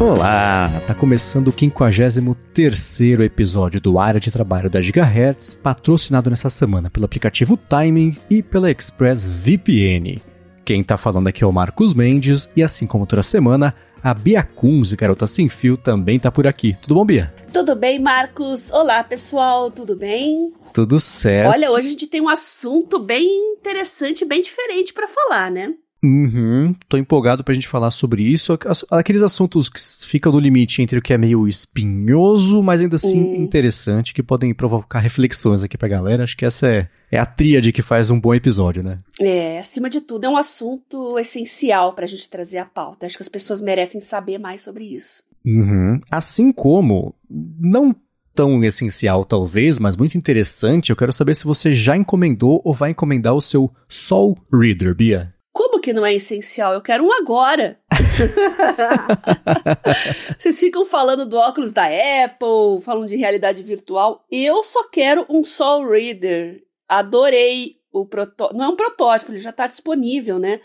[0.00, 6.88] Olá, tá começando o 53 episódio do Área de Trabalho da Gigahertz, patrocinado nessa semana
[6.88, 10.22] pelo aplicativo Timing e pela ExpressVPN.
[10.64, 14.44] Quem tá falando aqui é o Marcos Mendes e assim como toda semana, a Bia
[14.44, 16.76] Kunz, Garota Sem Fio, também tá por aqui.
[16.80, 17.34] Tudo bom, Bia?
[17.52, 18.70] Tudo bem, Marcos?
[18.70, 20.52] Olá, pessoal, tudo bem?
[20.72, 21.50] Tudo certo.
[21.50, 23.26] Olha, hoje a gente tem um assunto bem
[23.58, 25.74] interessante, bem diferente para falar, né?
[26.02, 28.56] Uhum, tô empolgado pra gente falar sobre isso.
[28.90, 33.20] Aqueles assuntos que ficam no limite entre o que é meio espinhoso, mas ainda assim
[33.20, 33.34] hum.
[33.34, 36.22] interessante, que podem provocar reflexões aqui pra galera.
[36.22, 38.98] Acho que essa é, é a tríade que faz um bom episódio, né?
[39.20, 43.06] É, acima de tudo, é um assunto essencial pra gente trazer a pauta.
[43.06, 45.24] Acho que as pessoas merecem saber mais sobre isso.
[45.44, 46.00] Uhum.
[46.10, 47.94] Assim como, não
[48.34, 52.90] tão essencial talvez, mas muito interessante, eu quero saber se você já encomendou ou vai
[52.90, 55.34] encomendar o seu Soul Reader, Bia.
[55.58, 56.72] Como que não é essencial?
[56.72, 57.80] Eu quero um agora.
[60.38, 64.24] Vocês ficam falando do óculos da Apple, falam de realidade virtual.
[64.30, 66.62] Eu só quero um Soul Reader.
[66.88, 68.56] Adorei o protótipo.
[68.56, 70.60] Não é um protótipo, ele já está disponível, né?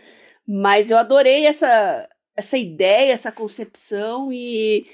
[0.48, 4.86] Mas eu adorei essa, essa ideia, essa concepção e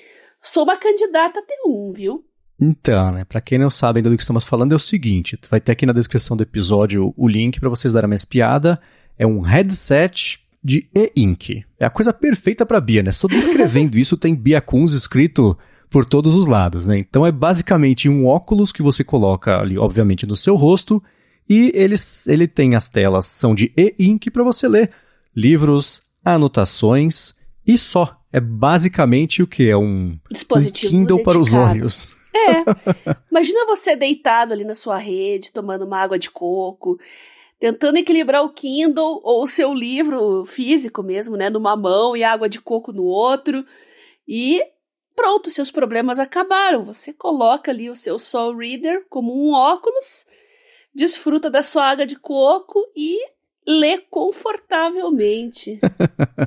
[0.42, 2.24] sou uma candidata a ter um, viu?
[2.58, 5.60] Então, né, para quem não sabe ainda do que estamos falando, é o seguinte: vai
[5.60, 8.80] ter aqui na descrição do episódio o link para vocês darem uma espiada
[9.20, 11.66] é um headset de e-ink.
[11.78, 13.12] É a coisa perfeita para Bia, né?
[13.12, 15.58] Só descrevendo isso tem Bia Kunz escrito
[15.90, 16.98] por todos os lados, né?
[16.98, 21.04] Então é basicamente um óculos que você coloca ali, obviamente, no seu rosto
[21.50, 24.92] e eles, ele tem as telas são de e-ink para você ler
[25.36, 27.34] livros, anotações
[27.68, 28.16] e só.
[28.32, 31.24] É basicamente o que é um, Dispositivo um Kindle dedicado.
[31.24, 32.10] para os olhos.
[32.34, 33.16] É.
[33.32, 37.00] Imagina você deitado ali na sua rede, tomando uma água de coco
[37.60, 42.48] tentando equilibrar o Kindle ou o seu livro físico mesmo, né, numa mão e água
[42.48, 43.66] de coco no outro.
[44.28, 44.64] E
[45.16, 46.86] pronto, seus problemas acabaram.
[46.86, 50.26] Você coloca ali o seu Soul Reader como um óculos,
[50.96, 53.18] desfruta da sua água de coco e
[53.68, 55.80] lê confortavelmente.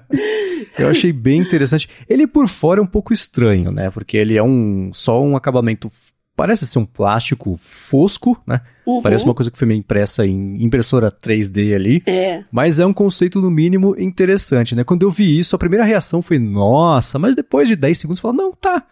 [0.79, 1.89] Eu achei bem interessante.
[2.09, 3.91] Ele por fora é um pouco estranho, né?
[3.91, 5.89] Porque ele é um só um acabamento
[6.37, 8.61] parece ser um plástico fosco, né?
[8.87, 9.03] Uhum.
[9.03, 12.03] Parece uma coisa que foi meio impressa em impressora 3D ali.
[12.07, 12.43] É.
[12.51, 14.83] Mas é um conceito, no mínimo, interessante, né?
[14.83, 18.23] Quando eu vi isso, a primeira reação foi, nossa, mas depois de 10 segundos, eu
[18.23, 18.85] falei, não, tá,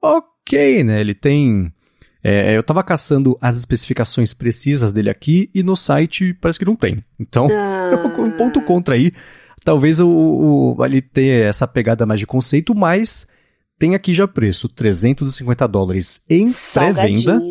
[0.00, 1.00] ok, né?
[1.00, 1.72] Ele tem...
[2.24, 6.76] É, eu tava caçando as especificações precisas dele aqui e no site parece que não
[6.76, 7.04] tem.
[7.18, 8.20] Então, ah.
[8.20, 9.12] um ponto contra aí.
[9.64, 13.26] Talvez o, o, ele tenha essa pegada mais de conceito, mas
[13.82, 17.42] tem aqui já preço, 350 dólares em pré-venda.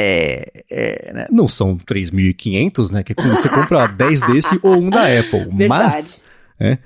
[0.00, 1.26] É, é né?
[1.30, 3.02] não são 3.500, né?
[3.02, 5.50] Que é você compra 10 desse ou um da Apple.
[5.54, 5.68] Verdade.
[5.68, 6.22] Mas,
[6.58, 6.78] é,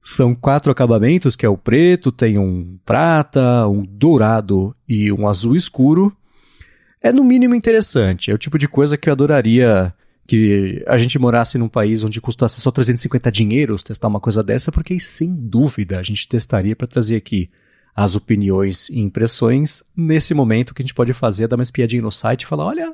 [0.00, 5.54] são quatro acabamentos, que é o preto, tem um prata, um dourado e um azul
[5.54, 6.10] escuro.
[7.02, 8.30] É no mínimo interessante.
[8.30, 9.92] É o tipo de coisa que eu adoraria
[10.26, 14.70] que a gente morasse num país onde custasse só 350 dinheiros testar uma coisa dessa,
[14.70, 17.50] porque sem dúvida a gente testaria para trazer aqui
[17.94, 19.82] as opiniões e impressões.
[19.96, 22.46] Nesse momento, o que a gente pode fazer é dar uma espiadinha no site e
[22.46, 22.92] falar: olha,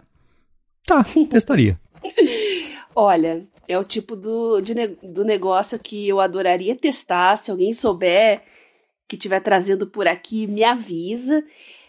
[0.86, 1.78] tá, testaria.
[2.94, 7.36] olha, é o tipo do, de, do negócio que eu adoraria testar.
[7.36, 8.42] Se alguém souber
[9.06, 11.44] que estiver trazendo por aqui, me avisa.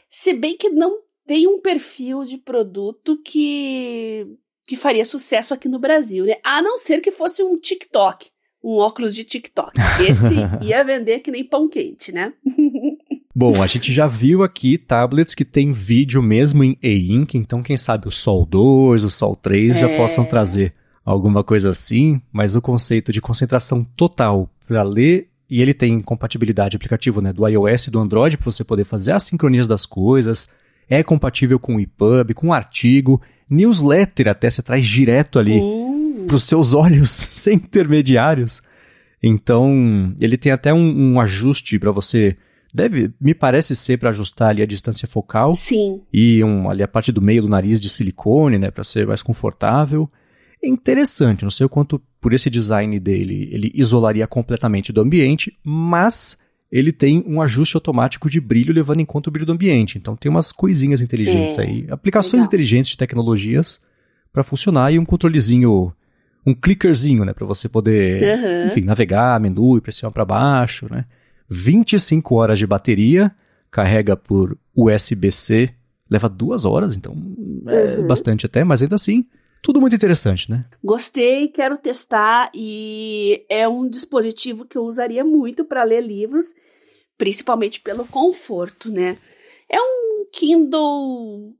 [0.10, 4.38] Se bem que não tem um perfil de produto que
[4.70, 6.36] que faria sucesso aqui no Brasil, né?
[6.44, 8.28] A não ser que fosse um TikTok,
[8.64, 9.72] um óculos de TikTok.
[10.08, 12.32] Esse ia vender que nem pão quente, né?
[13.36, 17.78] Bom, a gente já viu aqui tablets que tem vídeo mesmo em e-ink, então quem
[17.78, 19.80] sabe o Sol 2, o Sol 3 é...
[19.80, 25.64] já possam trazer alguma coisa assim, mas o conceito de concentração total para ler e
[25.64, 29.24] ele tem compatibilidade aplicativo né, do iOS e do Android para você poder fazer as
[29.24, 30.48] sincronias das coisas,
[30.88, 36.26] é compatível com o EPUB, com o artigo, newsletter até você traz direto ali uh.
[36.28, 38.62] para os seus olhos, sem intermediários.
[39.22, 42.38] Então, ele tem até um, um ajuste para você.
[42.74, 45.54] Deve, me parece ser para ajustar ali a distância focal.
[45.56, 46.02] Sim.
[46.14, 49.24] E um, ali a parte do meio do nariz de silicone, né, para ser mais
[49.24, 50.10] confortável.
[50.62, 55.58] É interessante, não sei o quanto por esse design dele ele isolaria completamente do ambiente,
[55.64, 56.38] mas
[56.72, 59.98] ele tem um ajuste automático de brilho levando em conta o brilho do ambiente.
[59.98, 62.48] Então tem umas coisinhas inteligentes é, aí, aplicações legal.
[62.48, 63.82] inteligentes de tecnologias
[64.32, 65.92] para funcionar e um controlezinho,
[66.46, 68.68] um clickerzinho, né, para você poder, uhum.
[68.68, 71.06] enfim, navegar, menu e pressionar para baixo, né?
[71.50, 73.32] 25 horas de bateria,
[73.72, 75.72] carrega por USB-C,
[76.10, 77.16] leva duas horas, então
[77.68, 78.08] é uhum.
[78.08, 79.26] bastante até, mas ainda assim
[79.62, 80.62] tudo muito interessante, né?
[80.84, 86.54] Gostei, quero testar e é um dispositivo que eu usaria muito para ler livros,
[87.18, 89.18] principalmente pelo conforto, né?
[89.70, 91.54] É um Kindle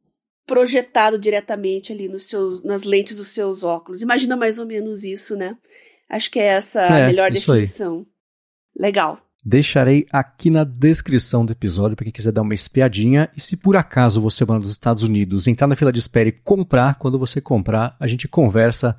[0.46, 4.02] projetado diretamente ali nos seus, nas lentes dos seus óculos.
[4.02, 5.56] Imagina mais ou menos isso, né?
[6.10, 8.00] Acho que é essa é, a melhor definição.
[8.00, 8.06] Aí.
[8.82, 9.29] Legal.
[9.44, 13.30] Deixarei aqui na descrição do episódio para quem quiser dar uma espiadinha.
[13.36, 16.34] E se por acaso você mora nos Estados Unidos, entrar na fila de espera e
[16.34, 18.98] comprar, quando você comprar, a gente conversa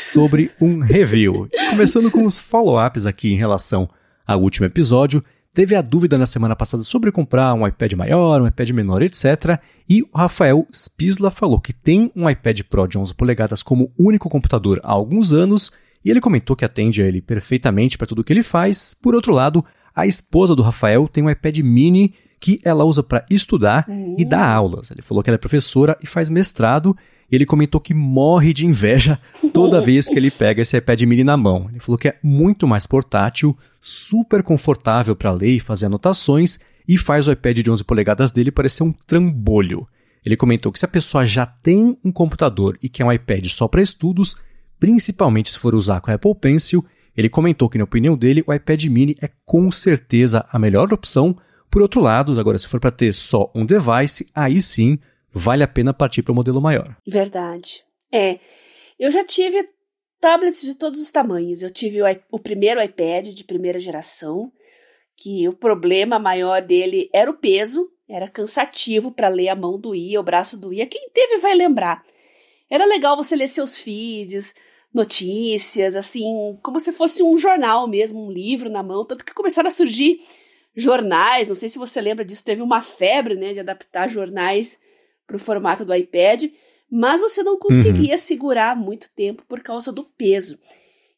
[0.00, 1.46] sobre um review.
[1.70, 3.88] Começando com os follow-ups aqui em relação
[4.26, 5.22] ao último episódio.
[5.52, 9.60] Teve a dúvida na semana passada sobre comprar um iPad maior, um iPad menor, etc.
[9.86, 14.30] E o Rafael Spisla falou que tem um iPad Pro de 11 polegadas como único
[14.30, 15.70] computador há alguns anos
[16.04, 18.94] e ele comentou que atende a ele perfeitamente para tudo o que ele faz.
[18.94, 23.24] Por outro lado, a esposa do Rafael tem um iPad mini que ela usa para
[23.30, 24.16] estudar uhum.
[24.18, 24.90] e dar aulas.
[24.90, 26.96] Ele falou que ela é professora e faz mestrado
[27.30, 29.18] e ele comentou que morre de inveja
[29.54, 31.68] toda vez que ele pega esse iPad mini na mão.
[31.70, 36.98] Ele falou que é muito mais portátil, super confortável para ler e fazer anotações e
[36.98, 39.86] faz o iPad de 11 polegadas dele parecer um trambolho.
[40.26, 43.68] Ele comentou que se a pessoa já tem um computador e quer um iPad só
[43.68, 44.36] para estudos,
[44.80, 46.84] principalmente se for usar com a Apple Pencil,
[47.16, 51.36] ele comentou que, na opinião dele, o iPad mini é com certeza a melhor opção.
[51.70, 54.98] Por outro lado, agora se for para ter só um device, aí sim
[55.30, 56.96] vale a pena partir para o modelo maior.
[57.06, 57.84] Verdade.
[58.12, 58.38] É.
[58.98, 59.68] Eu já tive
[60.20, 61.62] tablets de todos os tamanhos.
[61.62, 64.52] Eu tive o, o primeiro iPad de primeira geração,
[65.16, 70.20] que o problema maior dele era o peso, era cansativo para ler a mão doía,
[70.20, 70.86] o braço doía.
[70.86, 72.04] Quem teve vai lembrar.
[72.70, 74.54] Era legal você ler seus feeds,
[74.92, 79.04] notícias, assim, como se fosse um jornal mesmo, um livro na mão.
[79.04, 80.20] Tanto que começaram a surgir
[80.74, 84.80] jornais, não sei se você lembra disso, teve uma febre, né, de adaptar jornais
[85.26, 86.44] para o formato do iPad,
[86.90, 88.18] mas você não conseguia uhum.
[88.18, 90.58] segurar muito tempo por causa do peso.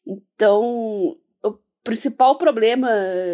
[0.05, 2.89] Então, o principal problema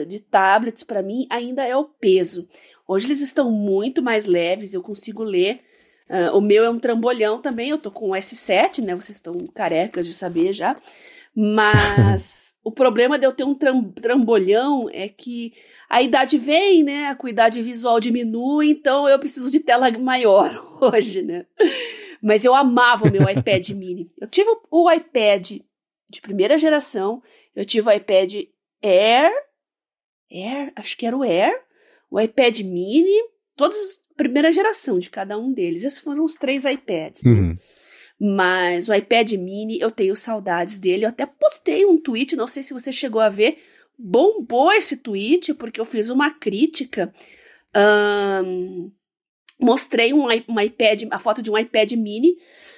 [0.08, 2.48] de tablets para mim ainda é o peso.
[2.88, 5.62] Hoje eles estão muito mais leves, eu consigo ler.
[6.12, 8.94] Uh, o meu é um trambolhão também, eu tô com o S7, né?
[8.94, 10.76] Vocês estão carecas de saber já.
[11.34, 15.54] Mas o problema de eu ter um tram trambolhão é que
[15.90, 17.08] a idade vem, né?
[17.08, 20.52] A cuidade visual diminui, então eu preciso de tela maior
[20.84, 21.46] hoje, né?
[22.22, 24.12] Mas eu amava o meu iPad mini.
[24.20, 25.60] Eu tive o iPad
[26.10, 27.24] de primeira geração,
[27.56, 28.34] eu tive o iPad
[28.84, 29.32] Air,
[30.30, 31.58] Air, acho que era o Air,
[32.10, 33.18] o iPad mini,
[33.56, 35.84] todos primeira geração de cada um deles.
[35.84, 37.24] Esses foram os três iPads.
[37.24, 37.32] Né?
[37.32, 37.58] Uhum.
[38.20, 41.06] Mas o iPad mini, eu tenho saudades dele.
[41.06, 43.58] Eu até postei um tweet, não sei se você chegou a ver,
[43.98, 47.12] bombou esse tweet, porque eu fiz uma crítica.
[47.76, 48.92] Um,
[49.60, 52.36] mostrei um, um iPad, a foto de um iPad mini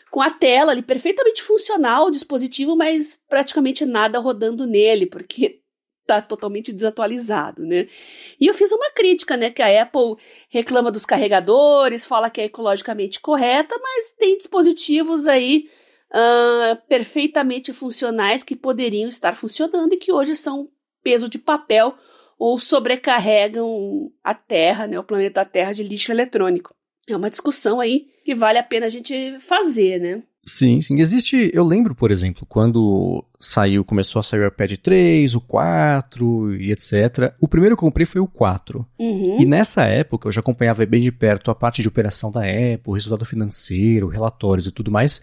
[0.09, 5.62] com a tela ali perfeitamente funcional, o dispositivo, mas praticamente nada rodando nele, porque
[6.05, 7.88] tá totalmente desatualizado, né?
[8.39, 10.17] E eu fiz uma crítica, né, que a Apple
[10.50, 15.69] reclama dos carregadores, fala que é ecologicamente correta, mas tem dispositivos aí
[16.11, 20.69] uh, perfeitamente funcionais que poderiam estar funcionando e que hoje são
[21.01, 21.95] peso de papel
[22.38, 26.75] ou sobrecarregam a Terra, né, o planeta Terra de lixo eletrônico.
[27.07, 30.23] É uma discussão aí que vale a pena a gente fazer, né?
[30.45, 30.99] Sim, sim.
[30.99, 31.49] Existe.
[31.53, 36.71] Eu lembro, por exemplo, quando saiu, começou a sair o iPad 3, o 4 e
[36.71, 37.33] etc.
[37.39, 38.85] O primeiro que eu comprei foi o 4.
[39.00, 39.39] Uhum.
[39.39, 42.93] E nessa época eu já acompanhava bem de perto a parte de operação da Apple,
[42.93, 45.21] resultado financeiro, relatórios e tudo mais.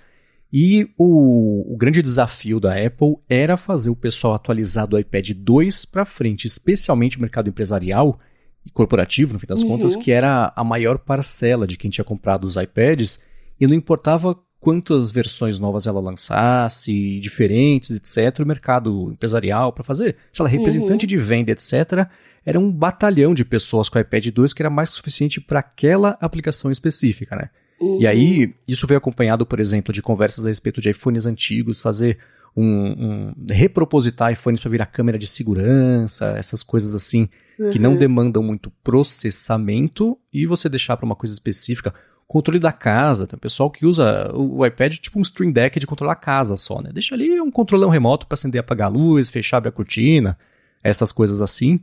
[0.53, 5.85] E o, o, grande desafio da Apple era fazer o pessoal atualizar do iPad 2
[5.85, 8.19] para frente, especialmente o mercado empresarial
[8.67, 9.69] e corporativo, no fim das uhum.
[9.69, 13.21] contas, que era a maior parcela de quem tinha comprado os iPads,
[13.61, 20.17] e não importava quantas versões novas ela lançasse, diferentes, etc., o mercado empresarial para fazer,
[20.31, 21.09] sei lá, representante uhum.
[21.09, 22.07] de venda, etc.,
[22.45, 25.61] era um batalhão de pessoas com o iPad 2 que era mais que suficiente para
[25.61, 27.51] aquela aplicação específica, né?
[27.81, 27.99] Uhum.
[28.01, 28.53] E aí, uhum.
[28.69, 32.19] isso veio acompanhado, por exemplo, de conversas a respeito de iPhones antigos, fazer
[32.57, 37.71] um, um repropositar iPhones para virar câmera de segurança, essas coisas assim uhum.
[37.71, 37.97] que não uhum.
[37.97, 41.95] demandam muito processamento e você deixar para uma coisa específica.
[42.31, 46.13] Controle da casa, tem pessoal que usa o iPad tipo um Stream Deck de controlar
[46.13, 46.93] a casa só, né?
[46.93, 50.39] Deixa ali um controlão remoto para acender e apagar a luz, fechar abrir a cortina,
[50.81, 51.81] essas coisas assim.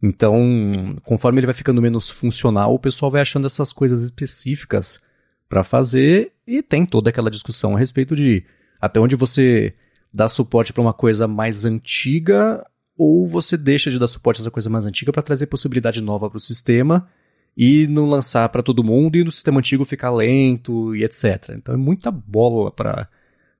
[0.00, 5.00] Então, conforme ele vai ficando menos funcional, o pessoal vai achando essas coisas específicas
[5.48, 8.44] para fazer e tem toda aquela discussão a respeito de
[8.80, 9.74] até onde você
[10.14, 12.64] dá suporte para uma coisa mais antiga
[12.96, 16.30] ou você deixa de dar suporte a essa coisa mais antiga para trazer possibilidade nova
[16.30, 17.08] para o sistema
[17.56, 21.50] e não lançar para todo mundo e no sistema antigo ficar lento e etc.
[21.56, 23.08] Então é muita bola para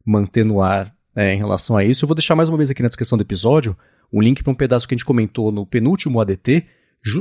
[0.05, 2.05] manter no ar né, em relação a isso.
[2.05, 3.77] Eu vou deixar mais uma vez aqui na descrição do episódio
[4.13, 6.67] um link para um pedaço que a gente comentou no penúltimo ADT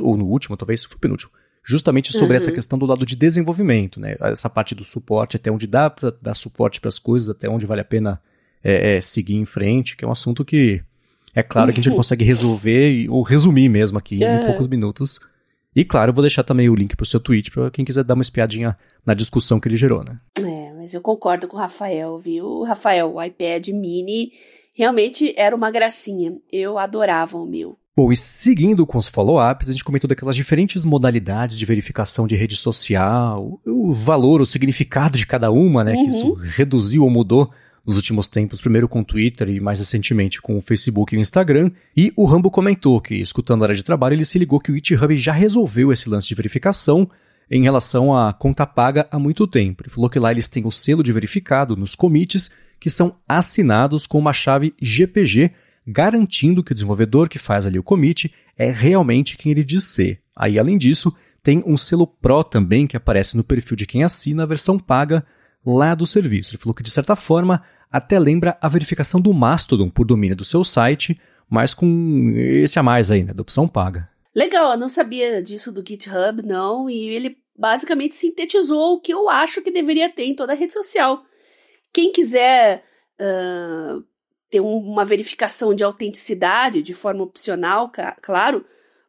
[0.01, 1.31] ou no último, talvez, foi o penúltimo,
[1.63, 2.35] justamente sobre uhum.
[2.35, 4.15] essa questão do lado de desenvolvimento, né?
[4.19, 7.65] Essa parte do suporte, até onde dá para dar suporte para as coisas, até onde
[7.65, 8.21] vale a pena
[8.63, 10.81] é, é, seguir em frente, que é um assunto que
[11.35, 15.19] é claro que a gente não consegue resolver ou resumir mesmo aqui em poucos minutos.
[15.75, 18.15] E claro, eu vou deixar também o link pro seu tweet para quem quiser dar
[18.15, 20.19] uma espiadinha na discussão que ele gerou, né?
[20.39, 22.63] É, mas eu concordo com o Rafael, viu?
[22.63, 24.31] Rafael, o iPad mini
[24.73, 26.37] realmente era uma gracinha.
[26.51, 27.77] Eu adorava o meu.
[27.95, 32.35] Bom, e seguindo com os follow-ups, a gente comentou daquelas diferentes modalidades de verificação de
[32.35, 35.93] rede social, o valor, o significado de cada uma, né?
[35.93, 36.03] Uhum.
[36.03, 36.35] Que isso uhum.
[36.35, 37.51] reduziu ou mudou
[37.89, 41.19] nos últimos tempos, primeiro com o Twitter e mais recentemente com o Facebook e o
[41.19, 41.71] Instagram.
[41.97, 44.75] E o Rambo comentou que, escutando a área de trabalho, ele se ligou que o
[44.75, 47.09] GitHub já resolveu esse lance de verificação
[47.49, 49.81] em relação à conta paga há muito tempo.
[49.81, 54.05] Ele falou que lá eles têm o selo de verificado nos commits que são assinados
[54.05, 55.51] com uma chave GPG
[55.87, 60.21] garantindo que o desenvolvedor que faz ali o commit é realmente quem ele diz ser.
[60.35, 64.43] Aí, além disso, tem um selo Pro também que aparece no perfil de quem assina
[64.43, 65.25] a versão paga
[65.65, 66.51] lá do serviço.
[66.51, 70.45] Ele falou que, de certa forma, até lembra a verificação do Mastodon por domínio do
[70.45, 71.19] seu site,
[71.49, 74.09] mas com esse a mais ainda, né, da opção paga.
[74.35, 79.27] Legal, eu não sabia disso do GitHub, não, e ele basicamente sintetizou o que eu
[79.27, 81.23] acho que deveria ter em toda a rede social.
[81.91, 82.83] Quem quiser
[83.19, 84.03] uh,
[84.49, 87.91] ter uma verificação de autenticidade de forma opcional,
[88.21, 88.65] claro,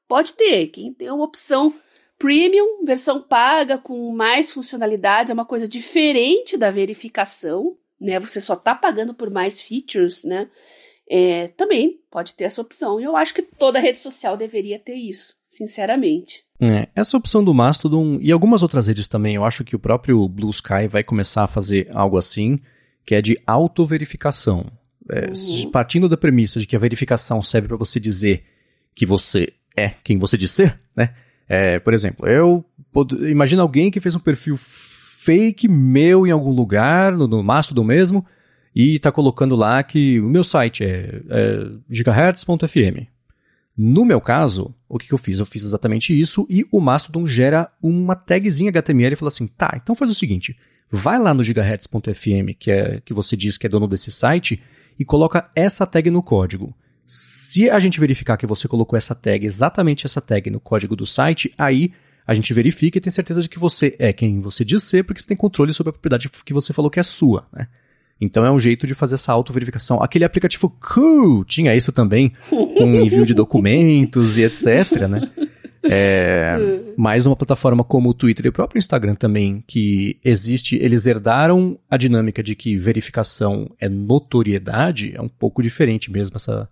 [0.08, 0.68] pode ter.
[0.68, 1.74] Quem tem uma opção
[2.18, 8.18] premium, versão paga com mais funcionalidades, é uma coisa diferente da verificação, né?
[8.18, 10.48] Você só está pagando por mais features, né?
[11.08, 13.00] É, também pode ter essa opção.
[13.00, 16.44] E eu acho que toda rede social deveria ter isso, sinceramente.
[16.60, 20.28] É, essa opção do Mastodon e algumas outras redes também, eu acho que o próprio
[20.28, 22.60] Blue Sky vai começar a fazer algo assim,
[23.04, 24.66] que é de autoverificação.
[25.10, 25.70] É, uhum.
[25.72, 28.44] Partindo da premissa de que a verificação serve para você dizer
[28.94, 31.14] que você é quem você diz ser, né?
[31.48, 32.64] É, por exemplo, eu
[33.28, 34.56] imagina alguém que fez um perfil
[35.22, 38.24] fake meu em algum lugar, no, no Mastodon mesmo,
[38.74, 43.06] e está colocando lá que o meu site é, é gigahertz.fm.
[43.76, 45.38] No meu caso, o que, que, eu fiz?
[45.38, 49.78] Eu fiz exatamente isso e o Mastodon gera uma tagzinha HTML e fala assim: tá,
[49.80, 50.56] então faz o seguinte,
[50.90, 54.62] vai lá no gigahertz.fm, que é que você diz que é dono desse site,
[54.98, 56.74] e coloca essa tag no código.
[57.04, 61.06] Se a gente verificar que você colocou essa tag, exatamente essa tag no código do
[61.06, 61.92] site, aí
[62.30, 65.20] a gente verifica e tem certeza de que você é quem você diz ser, porque
[65.20, 67.66] você tem controle sobre a propriedade que você falou que é sua, né?
[68.20, 70.00] Então é um jeito de fazer essa auto-verificação.
[70.00, 75.28] Aquele aplicativo Cool tinha isso também, com envio de documentos e etc, né?
[75.82, 76.56] É,
[76.96, 81.80] mais uma plataforma como o Twitter e o próprio Instagram também, que existe, eles herdaram
[81.90, 86.68] a dinâmica de que verificação é notoriedade, é um pouco diferente mesmo essa,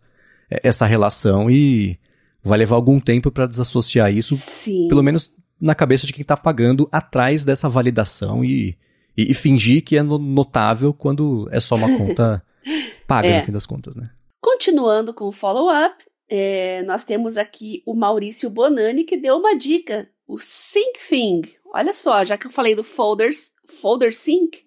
[0.49, 1.99] essa relação e
[2.43, 4.89] vai levar algum tempo para desassociar isso, Sim.
[4.89, 8.77] pelo menos na cabeça de quem está pagando atrás dessa validação e
[9.19, 12.41] e, e fingir que é notável quando é só uma conta
[13.09, 13.39] paga, é.
[13.41, 14.09] no fim das contas, né?
[14.41, 20.09] Continuando com o follow-up, é, nós temos aqui o Maurício Bonani que deu uma dica,
[20.25, 21.43] o SyncThing.
[21.75, 24.59] Olha só, já que eu falei do folders, folder sync,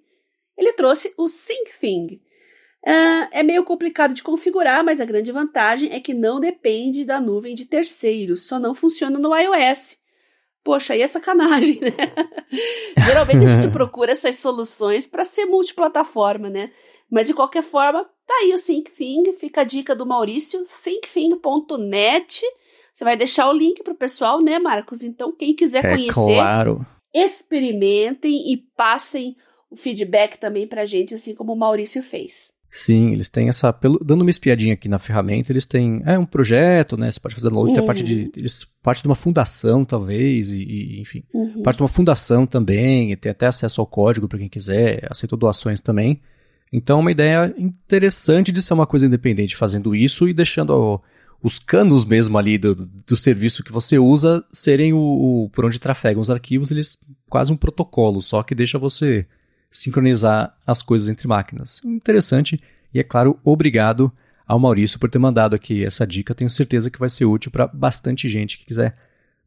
[0.57, 2.19] ele trouxe o SyncThing.
[2.19, 2.30] É,
[2.83, 7.53] é meio complicado de configurar, mas a grande vantagem é que não depende da nuvem
[7.53, 9.99] de terceiros, só não funciona no iOS.
[10.63, 11.91] Poxa, aí é sacanagem, né?
[13.05, 16.71] Geralmente a gente procura essas soluções para ser multiplataforma, né?
[17.09, 22.41] Mas de qualquer forma, tá aí o ThinkThing, fica a dica do Maurício, thinkthing.net.
[22.93, 25.01] Você vai deixar o link pro pessoal, né, Marcos?
[25.01, 26.85] Então, quem quiser é conhecer, claro.
[27.13, 29.35] experimentem e passem
[29.69, 32.53] o feedback também pra gente, assim como o Maurício fez.
[32.73, 33.73] Sim, eles têm essa.
[33.73, 36.01] Pelo, dando uma espiadinha aqui na ferramenta, eles têm.
[36.05, 37.11] É um projeto, né?
[37.11, 37.75] Você pode fazer download, uhum.
[37.75, 38.23] tem a parte de.
[38.23, 38.31] Uhum.
[38.33, 41.21] Eles parte de uma fundação, talvez, e, e enfim.
[41.33, 41.61] Uhum.
[41.63, 45.37] Parte de uma fundação também, e tem até acesso ao código para quem quiser, aceitou
[45.37, 46.21] doações também.
[46.71, 51.01] Então, é uma ideia interessante de ser uma coisa independente fazendo isso e deixando
[51.43, 55.77] os canos mesmo ali do, do serviço que você usa serem o, o por onde
[55.77, 56.97] trafegam os arquivos, eles
[57.29, 59.27] quase um protocolo, só que deixa você
[59.71, 61.81] sincronizar as coisas entre máquinas.
[61.83, 62.61] Interessante
[62.93, 64.11] e, é claro, obrigado
[64.45, 66.35] ao Maurício por ter mandado aqui essa dica.
[66.35, 68.97] Tenho certeza que vai ser útil para bastante gente que quiser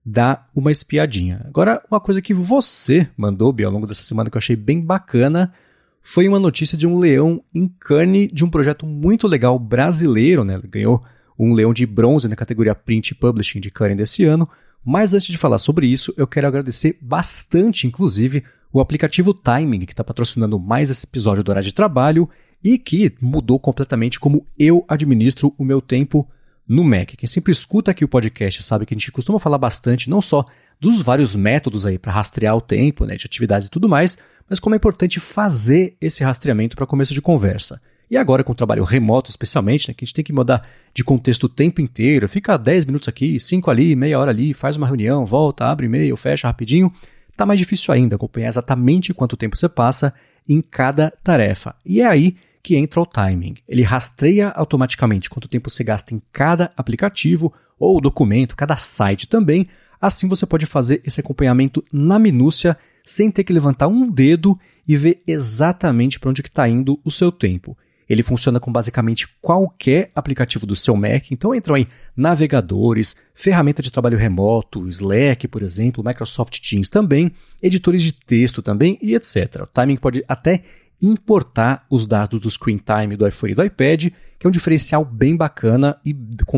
[0.04, 1.43] dar uma espiadinha.
[1.47, 4.81] Agora, uma coisa que você mandou, Bia, ao longo dessa semana que eu achei bem
[4.81, 5.52] bacana
[6.00, 10.54] foi uma notícia de um leão em Cannes de um projeto muito legal brasileiro, né?
[10.54, 11.02] Ele ganhou
[11.38, 14.49] um leão de bronze na categoria Print Publishing de Cannes desse ano.
[14.85, 19.93] Mas antes de falar sobre isso, eu quero agradecer bastante, inclusive, o aplicativo Timing, que
[19.93, 22.28] está patrocinando mais esse episódio do Hora de Trabalho
[22.62, 26.28] e que mudou completamente como eu administro o meu tempo
[26.66, 27.11] no Mac.
[27.16, 30.45] Quem sempre escuta aqui o podcast sabe que a gente costuma falar bastante, não só
[30.81, 34.19] dos vários métodos aí para rastrear o tempo, né, de atividades e tudo mais,
[34.50, 37.81] mas como é importante fazer esse rastreamento para começo de conversa.
[38.11, 41.04] E agora com o trabalho remoto, especialmente, né, que a gente tem que mudar de
[41.04, 44.88] contexto o tempo inteiro, fica 10 minutos aqui, 5 ali, meia hora ali, faz uma
[44.88, 46.93] reunião, volta, abre e-mail, fecha rapidinho,
[47.37, 50.14] tá mais difícil ainda acompanhar exatamente quanto tempo você passa
[50.49, 51.75] em cada tarefa.
[51.85, 53.55] E é aí que entra o timing.
[53.69, 59.69] Ele rastreia automaticamente quanto tempo você gasta em cada aplicativo ou documento, cada site também.
[60.00, 64.97] Assim você pode fazer esse acompanhamento na minúcia sem ter que levantar um dedo e
[64.97, 67.76] ver exatamente para onde está indo o seu tempo.
[68.08, 73.90] Ele funciona com basicamente qualquer aplicativo do seu Mac, então entram aí navegadores, ferramenta de
[73.90, 77.32] trabalho remoto, Slack, por exemplo, Microsoft Teams também,
[77.62, 79.62] editores de texto também e etc.
[79.62, 80.62] O timing pode até
[81.02, 84.08] importar os dados do screen time do iPhone e do iPad,
[84.38, 86.12] que é um diferencial bem bacana e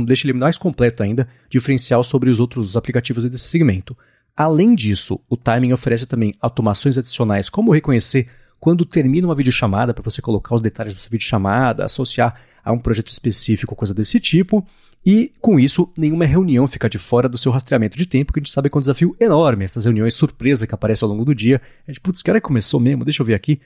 [0.05, 3.97] deixa ele mais completo ainda, diferencial sobre os outros aplicativos desse segmento.
[4.37, 8.29] Além disso, o timing oferece também automações adicionais, como reconhecer
[8.67, 13.13] quando termina uma videochamada para você colocar os detalhes dessa videochamada, associar a um projeto
[13.13, 14.67] específico, coisa desse tipo.
[15.07, 18.43] E com isso, nenhuma reunião fica de fora do seu rastreamento de tempo, que a
[18.43, 19.65] gente sabe que é um desafio enorme.
[19.65, 21.63] Essas reuniões surpresa que aparecem ao longo do dia.
[21.87, 23.05] A gente, putz, hora começou mesmo?
[23.05, 23.61] Deixa eu ver aqui.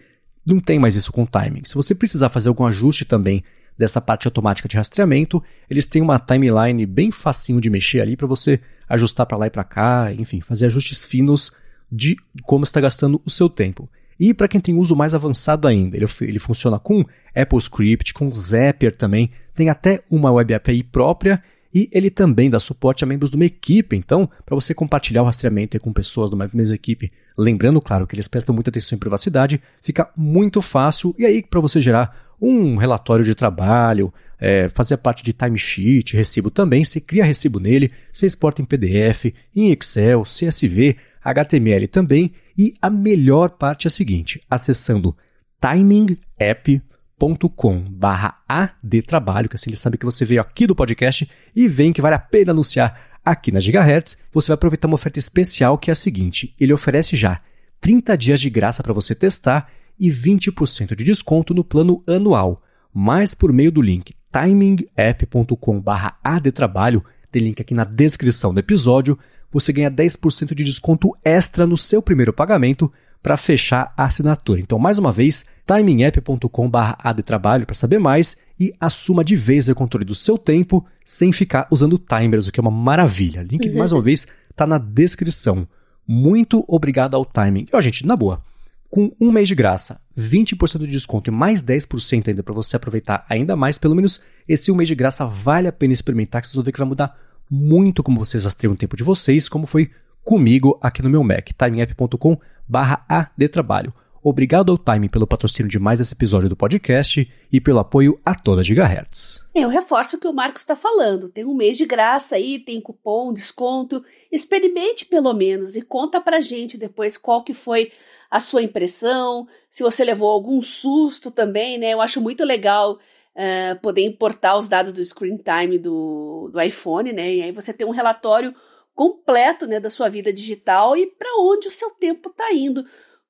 [0.45, 1.63] Não tem mais isso com timing.
[1.65, 3.43] Se você precisar fazer algum ajuste também
[3.79, 8.27] dessa parte automática de rastreamento, eles têm uma timeline bem facinho de mexer ali para
[8.27, 11.53] você ajustar para lá e para cá, enfim, fazer ajustes finos
[11.91, 13.89] de como está gastando o seu tempo.
[14.21, 17.03] E para quem tem uso mais avançado ainda, ele, ele funciona com
[17.35, 23.03] AppleScript, com Zapier também, tem até uma Web API própria e ele também dá suporte
[23.03, 23.97] a membros de uma equipe.
[23.97, 28.29] Então, para você compartilhar o rastreamento com pessoas uma mesma equipe, lembrando, claro, que eles
[28.29, 31.15] prestam muita atenção em privacidade, fica muito fácil.
[31.19, 36.51] E aí, para você gerar um relatório de trabalho, é, fazer parte de timesheet, recibo
[36.51, 42.33] também, você cria recibo nele, você exporta em PDF, em Excel, CSV, HTML também.
[42.61, 45.17] E a melhor parte é a seguinte: acessando
[45.59, 51.91] timingapp.com barra adtrabalho, que assim ele sabe que você veio aqui do podcast e vem
[51.91, 55.91] que vale a pena anunciar aqui na Gigahertz, você vai aproveitar uma oferta especial que
[55.91, 57.41] é a seguinte: ele oferece já
[57.81, 63.35] 30 dias de graça para você testar e 20% de desconto no plano anual, mas
[63.35, 69.19] por meio do link timingapp.com/adtrabalho, tem link aqui na descrição do episódio
[69.51, 72.91] você ganha 10% de desconto extra no seu primeiro pagamento
[73.23, 74.61] para fechar a assinatura.
[74.61, 80.15] Então, mais uma vez, timingapp.com/adtrabalho para saber mais e assuma de vez o controle do
[80.15, 83.43] seu tempo sem ficar usando timers, o que é uma maravilha.
[83.43, 83.79] Link, uhum.
[83.79, 85.69] mais uma vez, está na descrição.
[86.07, 87.67] Muito obrigado ao Timing.
[87.73, 88.43] E, ó, gente, na boa,
[88.91, 93.25] com um mês de graça, 20% de desconto e mais 10% ainda para você aproveitar
[93.29, 96.57] ainda mais, pelo menos esse um mês de graça vale a pena experimentar, que vocês
[96.57, 97.17] vão ver que vai mudar
[97.51, 99.91] muito como vocês rastreiam o tempo de vocês, como foi
[100.23, 103.93] comigo aqui no meu Mac, timingapp.com barra adtrabalho.
[104.23, 108.35] Obrigado ao Time pelo patrocínio de mais esse episódio do podcast e pelo apoio a
[108.35, 109.41] toda Gigahertz.
[109.55, 111.31] Eu reforço o que o Marcos está falando.
[111.31, 114.05] Tem um mês de graça aí, tem cupom, desconto.
[114.31, 117.93] Experimente pelo menos e conta pra gente depois qual que foi
[118.31, 121.95] a sua impressão, se você levou algum susto também, né?
[121.95, 122.99] Eu acho muito legal
[123.41, 127.35] uh, poder importar os dados do screen time do, do iPhone, né?
[127.35, 128.55] E aí você tem um relatório
[128.95, 132.85] completo né, da sua vida digital e para onde o seu tempo está indo.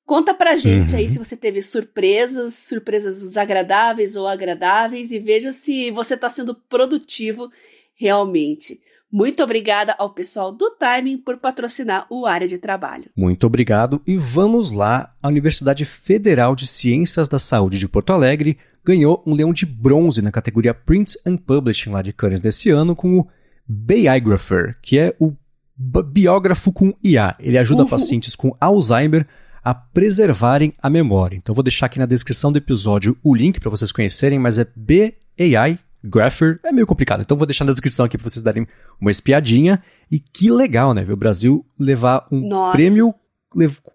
[0.04, 0.98] Conta pra gente uhum.
[0.98, 6.54] aí se você teve surpresas, surpresas desagradáveis ou agradáveis e veja se você está sendo
[6.54, 7.48] produtivo
[7.94, 8.80] realmente.
[9.12, 13.10] Muito obrigada ao pessoal do Timing por patrocinar o área de trabalho.
[13.16, 15.12] Muito obrigado e vamos lá.
[15.20, 20.22] A Universidade Federal de Ciências da Saúde de Porto Alegre ganhou um leão de bronze
[20.22, 23.28] na categoria Print and Publishing lá de Cannes desse ano com o
[23.66, 25.32] Biographer, que é o
[25.76, 27.34] biógrafo com IA.
[27.40, 29.26] Ele ajuda pacientes com Alzheimer
[29.62, 31.36] a preservarem a memória.
[31.36, 34.66] Então vou deixar aqui na descrição do episódio o link para vocês conhecerem, mas é
[34.76, 37.22] BAI Grapher, é meio complicado.
[37.22, 38.66] Então vou deixar na descrição aqui para vocês darem
[39.00, 39.78] uma espiadinha.
[40.10, 41.04] E que legal, né?
[41.04, 42.72] Ver o Brasil levar um Nossa.
[42.72, 43.14] prêmio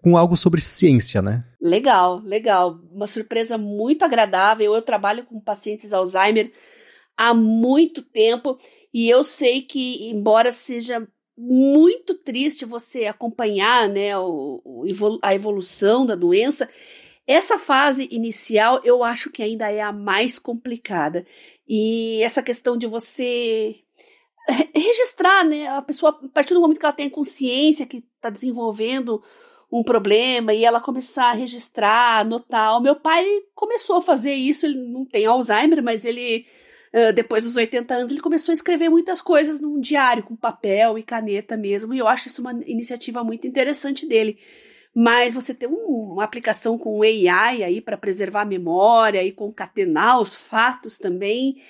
[0.02, 1.44] com algo sobre ciência, né?
[1.60, 2.78] Legal, legal.
[2.92, 4.74] Uma surpresa muito agradável.
[4.74, 6.52] Eu trabalho com pacientes Alzheimer
[7.16, 8.58] há muito tempo
[8.92, 14.84] e eu sei que, embora seja muito triste você acompanhar né, o, o,
[15.22, 16.68] a evolução da doença,
[17.26, 21.26] essa fase inicial eu acho que ainda é a mais complicada.
[21.68, 23.76] E essa questão de você
[24.74, 25.66] registrar, né?
[25.68, 29.22] A pessoa, a partir do momento que ela tem consciência que está desenvolvendo
[29.72, 32.76] um problema e ela começar a registrar, anotar.
[32.76, 36.46] O meu pai começou a fazer isso, ele não tem Alzheimer, mas ele
[37.14, 41.02] depois dos 80 anos, ele começou a escrever muitas coisas num diário, com papel e
[41.02, 44.38] caneta mesmo, e eu acho isso uma iniciativa muito interessante dele.
[44.98, 50.18] Mas você ter um, uma aplicação com AI aí para preservar a memória e concatenar
[50.18, 51.60] os fatos também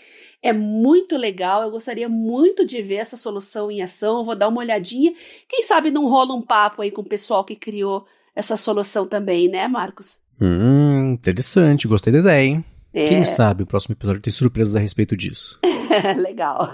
[0.41, 1.63] é muito legal.
[1.63, 4.19] Eu gostaria muito de ver essa solução em ação.
[4.19, 5.13] Eu vou dar uma olhadinha.
[5.49, 9.49] Quem sabe não rola um papo aí com o pessoal que criou essa solução também,
[9.49, 10.21] né, Marcos?
[10.41, 11.89] Hum, interessante.
[11.89, 12.65] Gostei da ideia, hein?
[12.97, 13.05] É.
[13.05, 15.61] Quem sabe o próximo episódio tem surpresas a respeito disso.
[16.17, 16.73] Legal.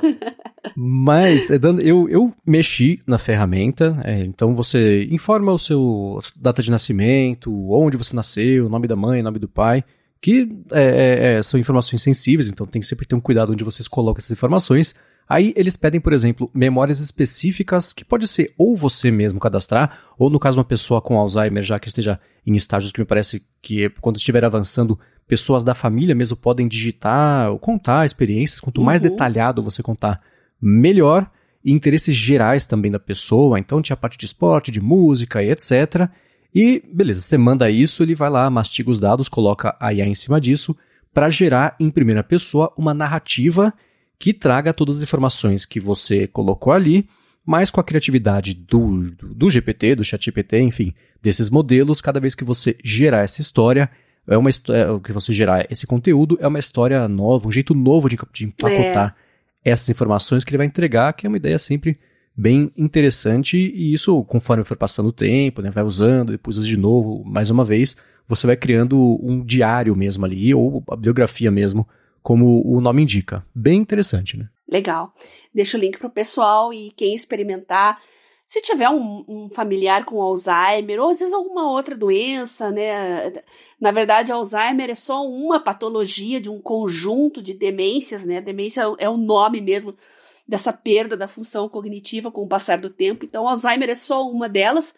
[0.77, 6.71] Mas, é eu, eu mexi na ferramenta, é, então você informa o seu data de
[6.71, 9.83] nascimento, onde você nasceu, o nome da mãe, o nome do pai,
[10.21, 13.65] que é, é, é, são informações sensíveis, então tem que sempre ter um cuidado onde
[13.65, 14.95] vocês colocam essas informações.
[15.29, 20.31] Aí eles pedem, por exemplo, memórias específicas que pode ser ou você mesmo cadastrar, ou
[20.31, 23.91] no caso uma pessoa com Alzheimer já que esteja em estágios que me parece que
[24.01, 28.61] quando estiver avançando, pessoas da família mesmo podem digitar ou contar experiências.
[28.61, 29.09] Quanto mais uhum.
[29.09, 30.21] detalhado você contar,
[30.61, 31.31] melhor.
[31.65, 35.51] E interesses gerais também da pessoa, então tinha a parte de esporte, de música e
[35.51, 36.09] etc.
[36.55, 40.15] E beleza, você manda isso, ele vai lá, mastiga os dados, coloca a IA em
[40.15, 40.77] cima disso,
[41.15, 43.73] para gerar em primeira pessoa uma narrativa
[44.19, 47.09] que traga todas as informações que você colocou ali,
[47.45, 52.35] mas com a criatividade do, do, do GPT, do ChatGPT, enfim, desses modelos, cada vez
[52.35, 53.91] que você gerar essa história,
[54.27, 58.09] é uma história, que você gerar esse conteúdo, é uma história nova, um jeito novo
[58.09, 59.17] de, de empacotar
[59.65, 59.71] é.
[59.71, 61.99] essas informações que ele vai entregar, que é uma ideia sempre
[62.37, 66.77] bem interessante, e isso, conforme for passando o tempo, né, vai usando, depois usa de
[66.77, 71.87] novo, mais uma vez, você vai criando um diário mesmo ali, ou a biografia mesmo,
[72.23, 73.45] como o nome indica.
[73.55, 74.49] Bem interessante, né?
[74.69, 75.13] Legal.
[75.55, 77.99] Deixa o link para o pessoal e quem experimentar.
[78.53, 83.33] Se tiver um, um, familiar com Alzheimer, ou às vezes alguma outra doença, né?
[83.81, 88.43] Na verdade, Alzheimer é só uma patologia de um conjunto de demências, né?
[88.43, 89.97] Demência é o nome mesmo
[90.47, 93.25] dessa perda da função cognitiva com o passar do tempo.
[93.25, 94.95] Então, Alzheimer é só uma delas.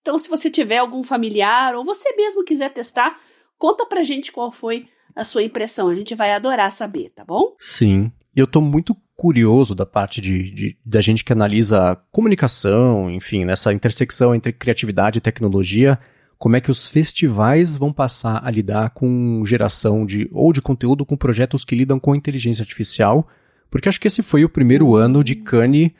[0.00, 3.20] Então, se você tiver algum familiar ou você mesmo quiser testar,
[3.58, 5.90] conta pra gente qual foi a sua impressão.
[5.90, 7.56] A gente vai adorar saber, tá bom?
[7.58, 8.10] Sim.
[8.34, 13.72] Eu tô muito curioso da parte de, de, da gente que analisa comunicação, enfim, nessa
[13.72, 15.98] intersecção entre criatividade e tecnologia,
[16.38, 21.06] como é que os festivais vão passar a lidar com geração de ou de conteúdo
[21.06, 23.26] com projetos que lidam com inteligência artificial,
[23.70, 25.92] porque acho que esse foi o primeiro ano de Cannes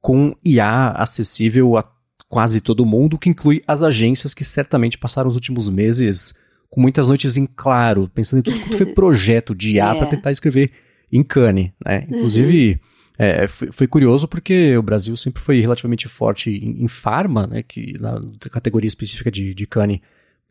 [0.00, 1.84] com IA acessível a
[2.28, 6.34] quase todo mundo, que inclui as agências que certamente passaram os últimos meses
[6.68, 9.98] com muitas noites em claro, pensando em tudo que foi projeto de IA é.
[9.98, 10.72] para tentar escrever
[11.12, 12.06] em Cannes, né?
[12.08, 12.78] Inclusive, uhum.
[13.18, 17.62] é, foi, foi, curioso porque o Brasil sempre foi relativamente forte em, em farma, né?
[17.62, 20.00] Que na categoria específica de, de Cannes,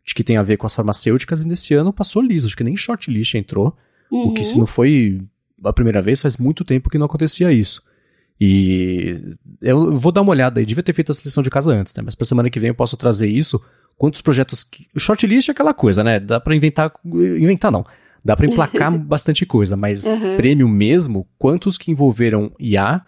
[0.04, 2.64] de que tem a ver com as farmacêuticas, e nesse ano passou liso, acho que
[2.64, 3.76] nem shortlist entrou,
[4.10, 4.28] uhum.
[4.28, 4.60] o que se uhum.
[4.60, 5.20] não foi
[5.62, 7.82] a primeira vez, faz muito tempo que não acontecia isso.
[8.40, 9.16] E
[9.62, 12.02] eu vou dar uma olhada aí, devia ter feito a seleção de casa antes, né?
[12.04, 13.62] Mas pra semana que vem eu posso trazer isso
[13.96, 14.64] quantos projetos.
[14.64, 14.86] Que...
[14.98, 16.18] Shortlist é aquela coisa, né?
[16.18, 16.92] Dá para inventar.
[17.04, 17.84] Inventar não.
[18.24, 20.36] Dá para emplacar bastante coisa, mas uhum.
[20.36, 23.02] prêmio mesmo, quantos que envolveram IA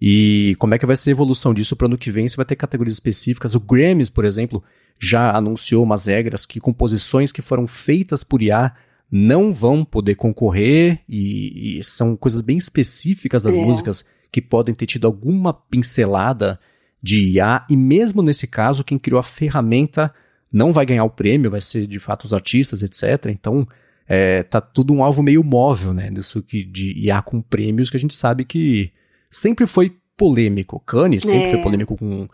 [0.00, 2.28] e como é que vai ser a evolução disso para ano que vem?
[2.28, 3.54] Se vai ter categorias específicas.
[3.54, 4.62] O Grammys, por exemplo,
[5.00, 8.72] já anunciou umas regras que composições que foram feitas por IA
[9.10, 13.58] não vão poder concorrer e, e são coisas bem específicas das é.
[13.62, 16.58] músicas que podem ter tido alguma pincelada
[17.02, 20.14] de IA, e mesmo nesse caso, quem criou a ferramenta
[20.50, 23.26] não vai ganhar o prêmio, vai ser de fato os artistas, etc.
[23.26, 23.66] Então,
[24.08, 26.10] é, tá tudo um alvo meio móvel, né?
[26.10, 28.90] Disso que de IA com prêmios que a gente sabe que
[29.30, 30.80] sempre foi polêmico.
[30.80, 31.50] Cannes sempre é.
[31.50, 32.28] foi polêmico com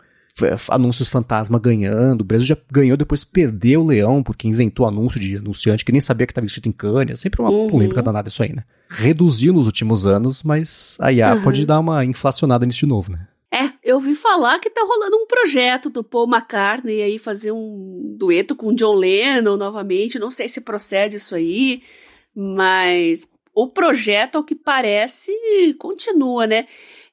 [0.69, 2.21] anúncios fantasma ganhando.
[2.21, 6.01] O Brasil já ganhou, depois perdeu o leão, porque inventou anúncio de anunciante que nem
[6.01, 7.19] sabia que estava escrito em Cannes.
[7.19, 7.67] É sempre uma uhum.
[7.67, 8.63] polêmica danada isso aí, né?
[8.89, 11.41] Reduziu nos últimos anos, mas a IA uhum.
[11.43, 13.27] pode dar uma inflacionada nisso de novo, né?
[13.83, 18.55] Eu ouvi falar que tá rolando um projeto do Paul McCartney aí fazer um dueto
[18.55, 20.19] com John Lennon novamente.
[20.19, 21.81] Não sei se procede isso aí,
[22.35, 25.31] mas o projeto, ao que parece,
[25.77, 26.67] continua, né?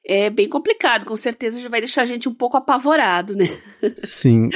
[0.09, 3.45] É bem complicado, com certeza já vai deixar a gente um pouco apavorado, né?
[4.05, 4.49] Sim.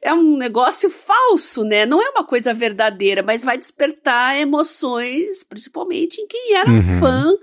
[0.00, 1.84] É um negócio falso, né?
[1.84, 7.00] Não é uma coisa verdadeira, mas vai despertar emoções, principalmente em quem era uhum.
[7.00, 7.34] fã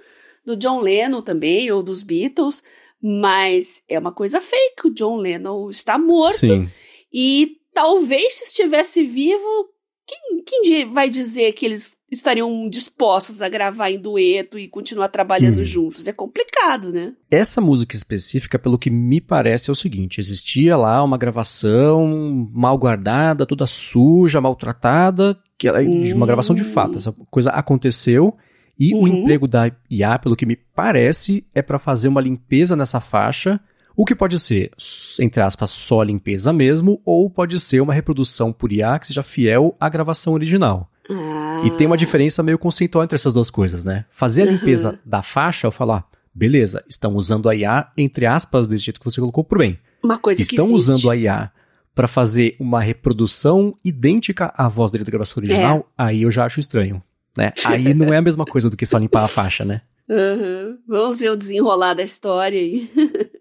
[0.46, 2.64] do John Lennon também, ou dos Beatles.
[3.04, 4.88] Mas é uma coisa fake.
[4.88, 6.38] O John Lennon está morto.
[6.38, 6.70] Sim.
[7.14, 9.68] E talvez se estivesse vivo,
[10.08, 15.60] quem, quem vai dizer que eles estariam dispostos a gravar em dueto e continuar trabalhando
[15.60, 15.66] hum.
[15.66, 16.08] juntos?
[16.08, 17.14] É complicado, né?
[17.30, 22.78] Essa música específica, pelo que me parece, é o seguinte: existia lá uma gravação mal
[22.78, 26.16] guardada, toda suja, maltratada, que hum.
[26.16, 26.98] uma gravação de fato.
[26.98, 28.34] Essa coisa aconteceu
[28.80, 29.02] E uhum.
[29.02, 33.60] o emprego da IA, pelo que me parece, é para fazer uma limpeza nessa faixa,
[33.96, 34.72] o que pode ser,
[35.20, 39.76] entre aspas, só limpeza mesmo, ou pode ser uma reprodução por IA que seja fiel
[39.80, 40.90] à gravação original.
[41.10, 41.62] Ah.
[41.66, 44.06] E tem uma diferença meio conceitual entre essas duas coisas, né?
[44.10, 44.98] Fazer a limpeza uhum.
[45.06, 49.20] da faixa, eu falar, beleza, estão usando a IA, entre aspas, desse jeito que você
[49.20, 49.78] colocou, por bem.
[50.02, 51.52] Uma coisa Estão que usando a IA
[51.94, 56.04] para fazer uma reprodução idêntica à voz dele da gravação original, é.
[56.04, 57.02] aí eu já acho estranho.
[57.38, 57.52] Né?
[57.66, 59.82] Aí não é a mesma coisa do que só limpar a faixa, né?
[60.10, 60.78] Uhum.
[60.88, 62.92] Vamos ver o desenrolar da história aí.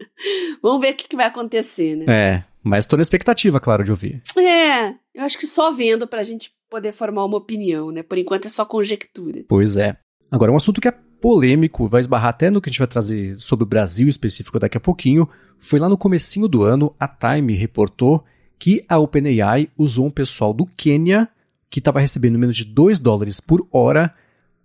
[0.63, 2.05] Vamos ver o que, que, vai acontecer, né?
[2.07, 4.23] É, mas tô na expectativa, claro, de ouvir.
[4.39, 8.05] É, eu acho que só vendo pra gente poder formar uma opinião, né?
[8.05, 9.45] Por enquanto é só conjectura.
[9.49, 9.97] Pois é.
[10.31, 13.37] Agora, um assunto que é polêmico, vai esbarrar até no que a gente vai trazer
[13.39, 15.29] sobre o Brasil específico daqui a pouquinho,
[15.59, 18.25] foi lá no comecinho do ano, a Time reportou
[18.59, 21.29] que a OpenAI usou um pessoal do Quênia
[21.73, 24.15] que estava recebendo menos de 2 dólares por hora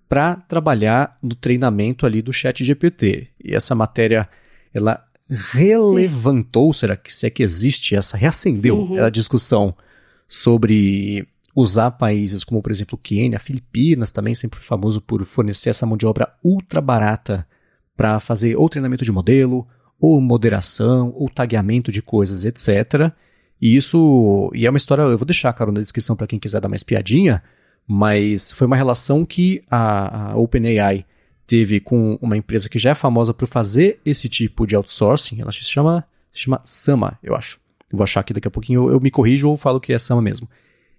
[0.10, 3.30] para trabalhar no treinamento ali do chat GPT.
[3.42, 4.28] E essa matéria,
[4.74, 9.02] ela relevantou, será que se é que existe essa, reacendeu uhum.
[9.02, 9.74] a discussão
[10.28, 15.86] sobre usar países como, por exemplo, Quênia, Filipinas também sempre foi famoso por fornecer essa
[15.86, 17.48] mão de obra ultra barata
[17.96, 19.66] para fazer ou treinamento de modelo,
[19.98, 23.14] ou moderação, ou tagueamento de coisas, etc.
[23.62, 26.62] E isso, e é uma história, eu vou deixar, cara, na descrição para quem quiser
[26.62, 27.42] dar mais piadinha,
[27.88, 31.06] mas foi uma relação que a, a OpenAI
[31.48, 35.52] teve com uma empresa que já é famosa por fazer esse tipo de outsourcing, ela
[35.52, 37.60] se chama, se chama Sama, eu acho.
[37.90, 39.98] Eu vou achar aqui daqui a pouquinho, eu, eu me corrijo ou falo que é
[39.98, 40.48] Sama mesmo.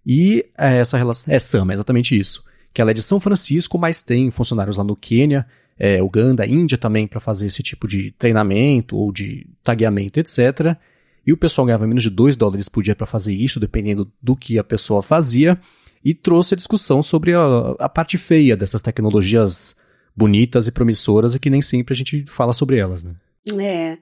[0.05, 2.43] E é, essa relação, é Sama, exatamente isso.
[2.73, 5.47] Que ela é de São Francisco, mas tem funcionários lá no Quênia,
[5.79, 10.77] é, Uganda, Índia também para fazer esse tipo de treinamento ou de tagueamento, etc.
[11.29, 14.35] E o pessoal ganhava menos de 2 dólares por dia para fazer isso, dependendo do
[14.35, 15.61] que a pessoa fazia,
[16.03, 19.77] e trouxe a discussão sobre a, a parte feia dessas tecnologias
[20.17, 23.15] bonitas e promissoras e que nem sempre a gente fala sobre elas, né?
[23.61, 23.99] É.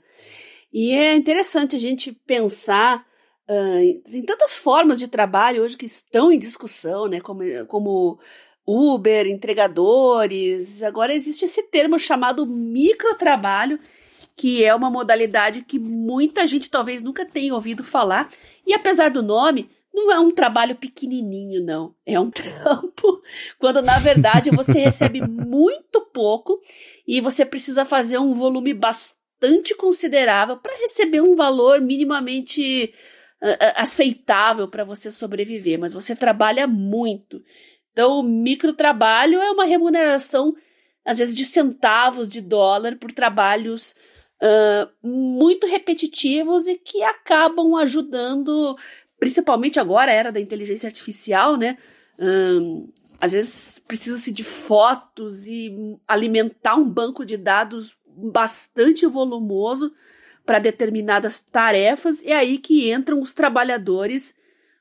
[0.72, 3.04] E é interessante a gente pensar
[3.50, 7.20] uh, em tantas formas de trabalho hoje que estão em discussão, né?
[7.20, 8.20] Como, como
[8.64, 10.80] Uber, entregadores.
[10.80, 13.80] Agora existe esse termo chamado microtrabalho,
[14.36, 18.30] que é uma modalidade que muita gente talvez nunca tenha ouvido falar.
[18.66, 21.94] E apesar do nome, não é um trabalho pequenininho, não.
[22.04, 23.22] É um trampo,
[23.58, 26.60] quando na verdade você recebe muito pouco
[27.08, 32.92] e você precisa fazer um volume bastante considerável para receber um valor minimamente
[33.42, 35.80] uh, aceitável para você sobreviver.
[35.80, 37.42] Mas você trabalha muito.
[37.90, 40.54] Então, o microtrabalho é uma remuneração,
[41.02, 43.94] às vezes, de centavos de dólar por trabalhos
[44.42, 48.76] uh, muito repetitivos e que acabam ajudando,
[49.18, 51.78] principalmente agora, era da inteligência artificial, né?
[53.20, 59.92] Às vezes precisa-se de fotos e alimentar um banco de dados bastante volumoso
[60.44, 64.34] para determinadas tarefas, é aí que entram os trabalhadores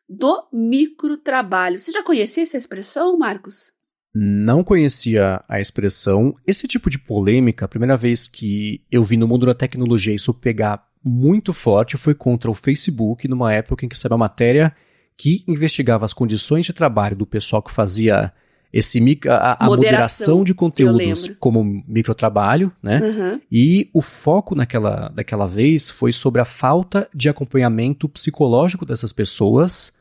[0.08, 1.80] do microtrabalho.
[1.80, 3.75] Você já conhecia essa expressão, Marcos?
[4.18, 6.34] Não conhecia a expressão.
[6.48, 10.34] Esse tipo de polêmica, a primeira vez que eu vi no mundo da tecnologia isso
[10.34, 14.74] pegar muito forte foi contra o Facebook, numa época em que saiu uma matéria
[15.18, 18.32] que investigava as condições de trabalho do pessoal que fazia
[18.72, 23.00] esse a, a moderação, moderação, de conteúdos como microtrabalho, né?
[23.00, 23.42] Uhum.
[23.52, 29.94] E o foco naquela, daquela vez foi sobre a falta de acompanhamento psicológico dessas pessoas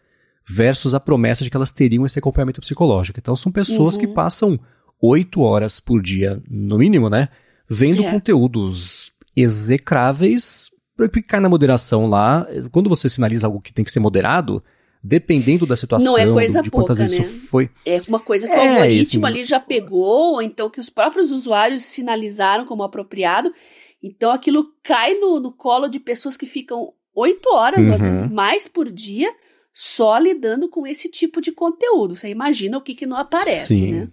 [0.47, 3.19] versus a promessa de que elas teriam esse acompanhamento psicológico.
[3.19, 4.01] Então são pessoas uhum.
[4.01, 4.61] que passam
[5.01, 7.29] oito horas por dia, no mínimo, né?
[7.69, 8.11] Vendo é.
[8.11, 12.47] conteúdos execráveis para ficar na moderação lá.
[12.71, 14.63] Quando você sinaliza algo que tem que ser moderado,
[15.03, 17.07] dependendo da situação, não é coisa de pouca, quantas né?
[17.07, 17.71] vezes isso foi.
[17.85, 21.31] É uma coisa que é, o algoritmo ali já pegou, ou então que os próprios
[21.31, 23.53] usuários sinalizaram como apropriado.
[24.03, 27.89] Então aquilo cai no, no colo de pessoas que ficam oito horas, uhum.
[27.89, 29.33] ou às vezes mais por dia,
[29.75, 32.15] só lidando com esse tipo de conteúdo.
[32.15, 33.93] Você imagina o que, que não aparece, Sim.
[33.93, 34.09] né?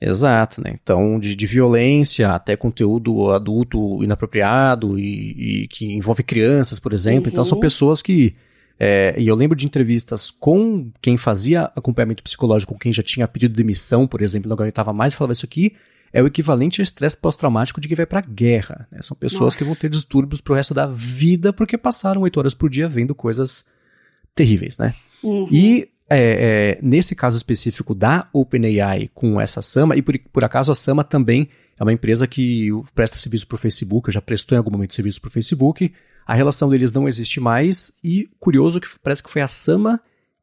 [0.00, 0.78] Exato, né?
[0.82, 7.26] Então, de, de violência até conteúdo adulto inapropriado e, e que envolve crianças, por exemplo.
[7.26, 7.32] Uhum.
[7.32, 7.60] Então, são uhum.
[7.60, 8.34] pessoas que.
[8.82, 13.28] É, e eu lembro de entrevistas com quem fazia acompanhamento psicológico, com quem já tinha
[13.28, 15.74] pedido demissão, por exemplo, não aguentava mais, falava isso aqui
[16.12, 18.88] é o equivalente a estresse pós-traumático de quem vai pra guerra.
[18.90, 19.00] Né?
[19.00, 19.58] São pessoas Nossa.
[19.58, 23.14] que vão ter distúrbios pro resto da vida porque passaram oito horas por dia vendo
[23.14, 23.66] coisas
[24.34, 24.94] terríveis, né?
[25.22, 25.48] Uhum.
[25.50, 30.72] E é, é, nesse caso específico da OpenAI com essa Sama, e por, por acaso
[30.72, 34.58] a Sama também é uma empresa que presta serviço para o Facebook, já prestou em
[34.58, 35.92] algum momento serviço para o Facebook,
[36.26, 40.00] a relação deles não existe mais, e curioso que parece que foi a Sama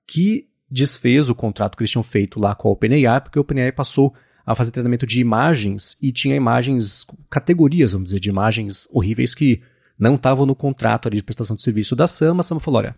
[0.07, 3.71] que desfez o contrato que eles tinham feito lá com a OpenAI, porque a OpenAI
[3.71, 4.13] passou
[4.45, 9.61] a fazer treinamento de imagens e tinha imagens, categorias, vamos dizer, de imagens horríveis que
[9.99, 12.39] não estavam no contrato de prestação de serviço da SAM.
[12.39, 12.95] A SAM falou: olha,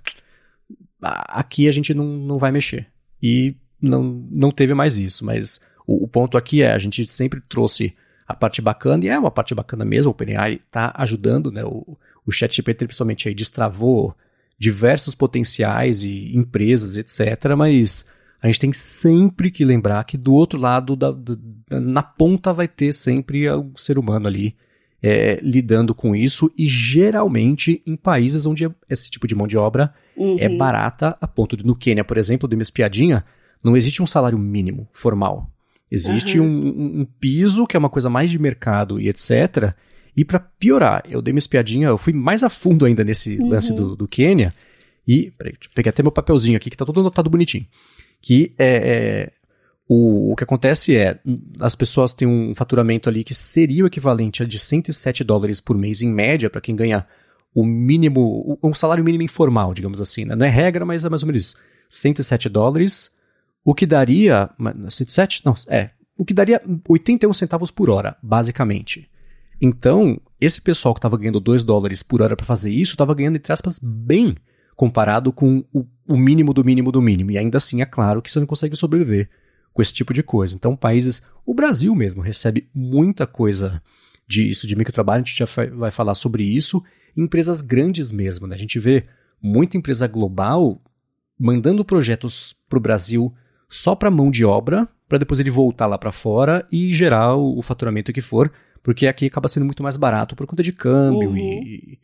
[1.02, 2.88] aqui a gente não, não vai mexer.
[3.22, 7.42] E não, não teve mais isso, mas o, o ponto aqui é: a gente sempre
[7.48, 7.94] trouxe
[8.28, 11.64] a parte bacana, e é uma parte bacana mesmo, o OpenAI está ajudando, né?
[11.64, 14.16] O, o ChatGPT principalmente aí destravou
[14.58, 17.56] diversos potenciais e empresas, etc.
[17.58, 18.06] Mas
[18.42, 22.68] a gente tem sempre que lembrar que do outro lado, da, da, na ponta, vai
[22.68, 24.56] ter sempre o ser humano ali
[25.02, 29.94] é, lidando com isso, e geralmente em países onde esse tipo de mão de obra
[30.18, 30.36] é uhum.
[30.40, 33.24] é barata, a ponto de no Quênia, por exemplo, de uma espiadinha,
[33.64, 35.50] não existe um salário mínimo formal.
[35.92, 36.48] Existe uhum.
[36.48, 39.74] um, um, piso, que é uma coisa mais de mercado e etc.
[40.16, 43.50] E para piorar, eu dei uma espiadinha, eu fui mais a fundo ainda nesse uhum.
[43.50, 44.54] lance do, do Quênia.
[45.08, 47.66] E, peraí, peguei até meu papelzinho aqui, que tá todo anotado bonitinho.
[48.22, 49.38] Que é, é
[49.91, 51.19] o, o que acontece é,
[51.60, 55.75] as pessoas têm um faturamento ali que seria o equivalente a de 107 dólares por
[55.75, 57.08] mês em média, para quem ganha
[57.56, 60.25] o mínimo, um salário mínimo informal, digamos assim.
[60.25, 60.36] Né?
[60.36, 61.56] Não é regra, mas é mais ou menos isso.
[61.89, 63.12] 107 dólares,
[63.65, 64.52] o que daria.
[64.88, 65.43] 107?
[65.43, 65.89] Não, é.
[66.15, 69.10] O que daria 81 centavos por hora, basicamente.
[69.60, 73.38] Então, esse pessoal que estava ganhando 2 dólares por hora para fazer isso, estava ganhando,
[73.38, 74.36] entre aspas, bem
[74.75, 77.32] comparado com o, o, mínimo do mínimo do mínimo.
[77.32, 79.28] E ainda assim, é claro que você não consegue sobreviver
[79.74, 80.56] com esse tipo de coisa.
[80.56, 81.24] Então, países.
[81.46, 83.82] O Brasil mesmo recebe muita coisa
[84.28, 86.84] disso, de microtrabalho, a gente já vai falar sobre isso.
[87.18, 88.56] Empresas grandes mesmo, né?
[88.56, 89.06] A gente vê
[89.42, 90.82] muita empresa global
[91.40, 93.34] mandando projetos para o Brasil
[93.68, 97.58] só para mão de obra, para depois ele voltar lá para fora e gerar o,
[97.58, 98.52] o, faturamento que for,
[98.84, 101.38] porque aqui acaba sendo muito mais barato por conta de câmbio uhum.
[101.38, 102.00] e,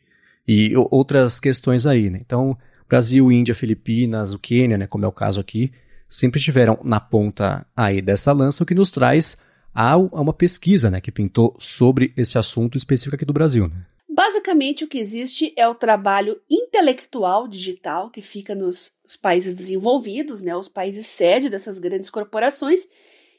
[0.48, 2.20] e, outras questões aí, né?
[2.22, 5.72] Então, Brasil, Índia, Filipinas, o Quênia, né, como é o caso aqui,
[6.16, 9.38] sempre estiveram na ponta aí dessa lança, o que nos traz
[9.74, 13.68] a, uma pesquisa né, que pintou sobre esse assunto específico aqui do Brasil.
[13.68, 13.76] Né?
[14.08, 20.56] Basicamente, o que existe é o trabalho intelectual digital que fica nos países desenvolvidos, né,
[20.56, 22.88] os países sede dessas grandes corporações,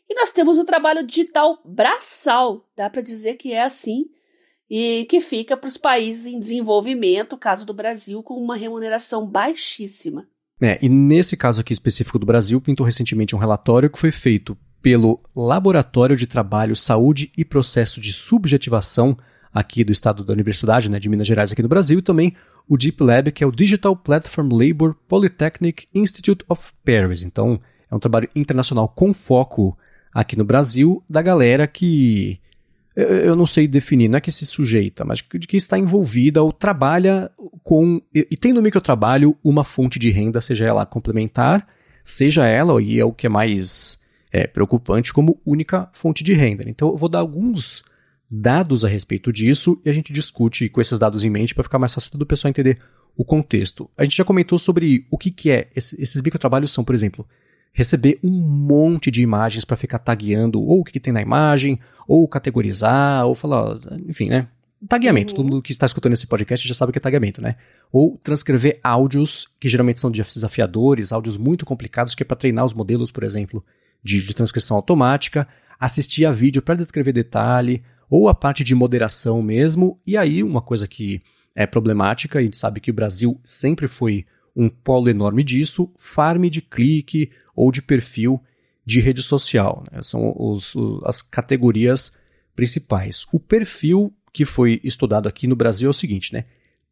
[0.08, 4.04] e nós temos o trabalho digital braçal, dá para dizer que é assim,
[4.68, 10.28] e que fica para os países em desenvolvimento, caso do Brasil, com uma remuneração baixíssima.
[10.60, 14.56] É, e nesse caso aqui específico do Brasil, pintou recentemente um relatório que foi feito
[14.80, 19.16] pelo Laboratório de Trabalho, Saúde e Processo de Subjetivação
[19.52, 22.34] aqui do estado da Universidade né, de Minas Gerais aqui no Brasil, e também
[22.68, 27.22] o Deep Lab, que é o Digital Platform Labor Polytechnic Institute of Paris.
[27.22, 29.76] Então, é um trabalho internacional com foco
[30.12, 32.38] aqui no Brasil da galera que
[32.96, 36.50] eu não sei definir, não é que se sujeita, mas de que está envolvida ou
[36.50, 37.30] trabalha
[37.62, 38.00] com.
[38.14, 41.68] E, tem no microtrabalho uma fonte de renda, seja ela complementar,
[42.02, 43.98] seja ela, e é o que é mais
[44.32, 46.64] é, preocupante, como única fonte de renda.
[46.66, 47.84] Então eu vou dar alguns
[48.30, 51.78] dados a respeito disso e a gente discute com esses dados em mente para ficar
[51.78, 52.78] mais fácil do pessoal entender
[53.14, 53.90] o contexto.
[53.96, 55.68] A gente já comentou sobre o que, que é.
[55.74, 57.26] esses microtrabalhos são, por exemplo,
[57.76, 61.78] receber um monte de imagens para ficar tagueando ou o que, que, tem na imagem,
[62.08, 64.48] ou categorizar, ou falar, enfim, né?
[64.88, 65.32] Tagueamento.
[65.32, 65.36] Uhum.
[65.36, 67.56] Todo mundo que está escutando esse podcast já sabe o que é tagueamento, né?
[67.92, 72.72] Ou transcrever áudios que geralmente são desafiadores, áudios muito complicados, que é para treinar os
[72.72, 73.62] modelos, por exemplo,
[74.02, 75.46] de, de transcrição automática,
[75.78, 80.00] assistir a vídeo para descrever detalhe, ou a parte de moderação mesmo.
[80.06, 81.20] E aí, uma coisa que
[81.54, 84.24] é problemática, a gente sabe que o Brasil sempre foi
[84.56, 88.42] um polo enorme disso, farm de clique ou de perfil
[88.84, 89.84] de rede social.
[89.92, 90.02] Né?
[90.02, 92.16] São os, as categorias
[92.54, 93.26] principais.
[93.32, 96.44] O perfil que foi estudado aqui no Brasil é o seguinte, né?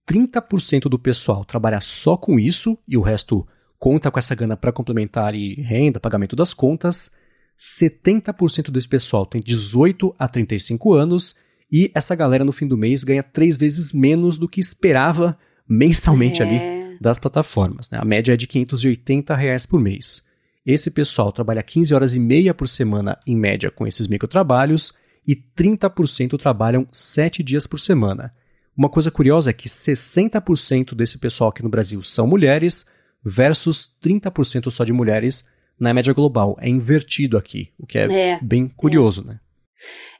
[0.07, 3.46] 30% do pessoal trabalha só com isso e o resto
[3.79, 7.11] conta com essa grana para complementar e renda, pagamento das contas.
[7.59, 11.37] 70% desse pessoal tem 18 a 35 anos
[11.72, 16.42] e essa galera no fim do mês ganha três vezes menos do que esperava mensalmente
[16.42, 16.46] é.
[16.46, 17.90] ali das plataformas.
[17.90, 17.98] Né?
[18.00, 20.22] A média é de 580 reais por mês.
[20.64, 24.94] Esse pessoal trabalha 15 horas e meia por semana, em média, com esses microtrabalhos,
[25.26, 28.34] e 30% trabalham 7 dias por semana.
[28.74, 32.86] Uma coisa curiosa é que 60% desse pessoal aqui no Brasil são mulheres,
[33.22, 35.46] versus 30% só de mulheres
[35.78, 36.57] na média global.
[36.59, 39.32] É invertido aqui, o que é, é bem curioso, é.
[39.32, 39.40] né?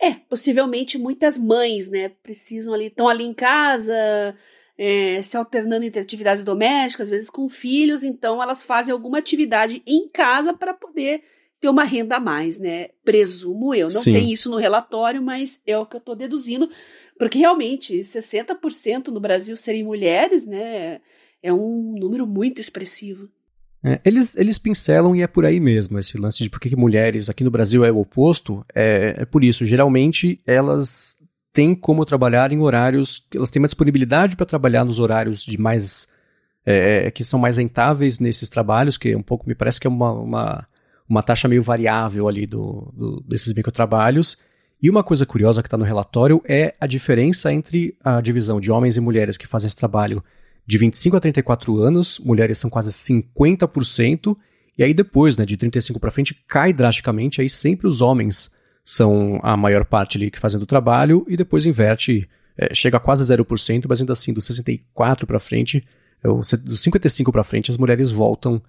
[0.01, 4.37] É, possivelmente muitas mães, né, precisam ali, estão ali em casa,
[4.77, 9.83] é, se alternando entre atividades domésticas, às vezes com filhos, então elas fazem alguma atividade
[9.87, 11.23] em casa para poder
[11.61, 12.89] ter uma renda a mais, né?
[13.05, 13.89] Presumo eu.
[13.89, 14.13] Não Sim.
[14.13, 16.69] tem isso no relatório, mas é o que eu estou deduzindo,
[17.19, 21.01] porque realmente 60% no Brasil serem mulheres, né?
[21.43, 23.29] É um número muito expressivo.
[23.83, 27.29] É, eles, eles pincelam e é por aí mesmo, esse lance de por que mulheres
[27.29, 28.65] aqui no Brasil é o oposto.
[28.75, 31.19] É, é por isso, geralmente elas
[31.55, 36.13] têm como trabalhar em horários, elas têm uma disponibilidade para trabalhar nos horários de mais.
[36.67, 40.13] É, que são mais rentáveis nesses trabalhos, que um pouco me parece que é uma,
[40.13, 40.67] uma,
[41.07, 44.39] uma taxa meio variável ali do, do desses microtrabalhos.
[44.83, 48.73] E uma coisa curiosa que está no relatório é a diferença entre a divisão de
[48.73, 50.25] homens e mulheres que fazem esse trabalho
[50.67, 54.35] de 25 a 34 anos, mulheres são quase 50%,
[54.79, 58.51] e aí depois, né, de 35 para frente, cai drasticamente, aí sempre os homens
[58.85, 63.01] são a maior parte ali que fazem o trabalho, e depois inverte, é, chega a
[63.01, 65.83] quase 0%, mas ainda assim, dos 64 para frente,
[66.23, 68.63] é, dos 55 para frente, as mulheres voltam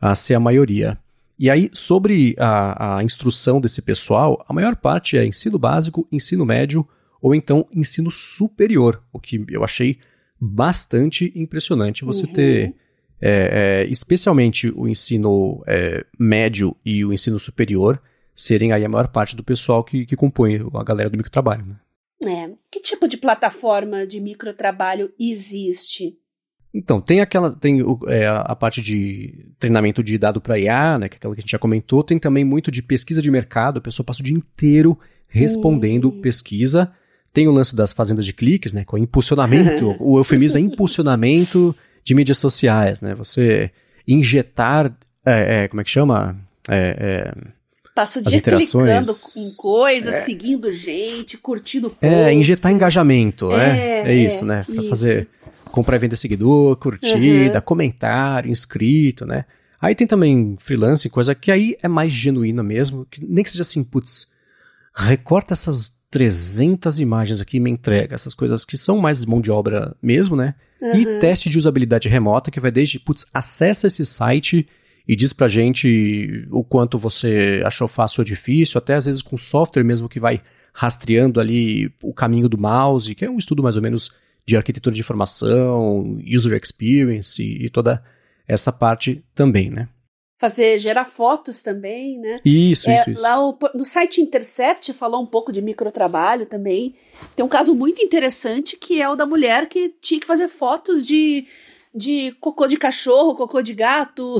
[0.00, 0.98] a ser a maioria.
[1.38, 6.44] E aí, sobre a, a instrução desse pessoal, a maior parte é ensino básico, ensino
[6.44, 6.86] médio
[7.22, 9.98] ou então ensino superior, o que eu achei
[10.40, 12.32] bastante impressionante você uhum.
[12.32, 12.74] ter,
[13.20, 18.00] é, é, especialmente o ensino é, médio e o ensino superior,
[18.34, 21.64] serem aí a maior parte do pessoal que, que compõe a galera do microtrabalho.
[21.66, 21.76] Né?
[22.24, 22.50] É.
[22.70, 26.16] Que tipo de plataforma de microtrabalho existe?
[26.72, 27.50] Então, tem aquela.
[27.50, 31.08] Tem é, a parte de treinamento de dado para IA, né?
[31.08, 32.04] Que é aquela que a gente já comentou.
[32.04, 33.78] Tem também muito de pesquisa de mercado.
[33.78, 36.20] A pessoa passa o dia inteiro respondendo uhum.
[36.20, 36.92] pesquisa.
[37.32, 38.84] Tem o lance das fazendas de cliques, né?
[38.84, 39.96] Com impulsionamento.
[39.98, 41.74] o eufemismo é impulsionamento
[42.04, 43.14] de mídias sociais, né?
[43.16, 43.72] Você
[44.06, 44.96] injetar.
[45.26, 46.38] É, é, como é que chama?
[46.68, 47.59] É, é
[47.94, 50.20] Passa o dia clicando em coisas, é.
[50.20, 52.06] seguindo gente, curtindo post.
[52.06, 54.10] É, injetar engajamento, né?
[54.10, 54.64] É, isso, né?
[54.64, 54.88] Pra isso.
[54.88, 55.28] fazer
[55.70, 57.64] comprar e vender seguidor, curtida, uhum.
[57.64, 59.44] comentário, inscrito, né?
[59.80, 63.62] Aí tem também freelance, coisa que aí é mais genuína mesmo, que nem que seja
[63.62, 64.28] assim, putz,
[64.94, 68.14] recorta essas 300 imagens aqui me entrega.
[68.14, 70.54] Essas coisas que são mais mão de obra mesmo, né?
[70.80, 70.94] Uhum.
[70.94, 74.66] E teste de usabilidade remota, que vai desde, putz, acessa esse site
[75.06, 79.36] e diz pra gente o quanto você achou fácil ou difícil, até às vezes com
[79.36, 80.40] software mesmo que vai
[80.72, 84.10] rastreando ali o caminho do mouse, que é um estudo mais ou menos
[84.46, 88.02] de arquitetura de informação, user experience e, e toda
[88.46, 89.88] essa parte também, né?
[90.40, 92.40] fazer gerar fotos também, né?
[92.42, 93.22] Isso, é, isso, isso.
[93.22, 96.94] Lá o, no site Intercept falou um pouco de microtrabalho também.
[97.36, 101.06] Tem um caso muito interessante que é o da mulher que tinha que fazer fotos
[101.06, 101.46] de
[101.94, 104.36] de cocô de cachorro, cocô de gato,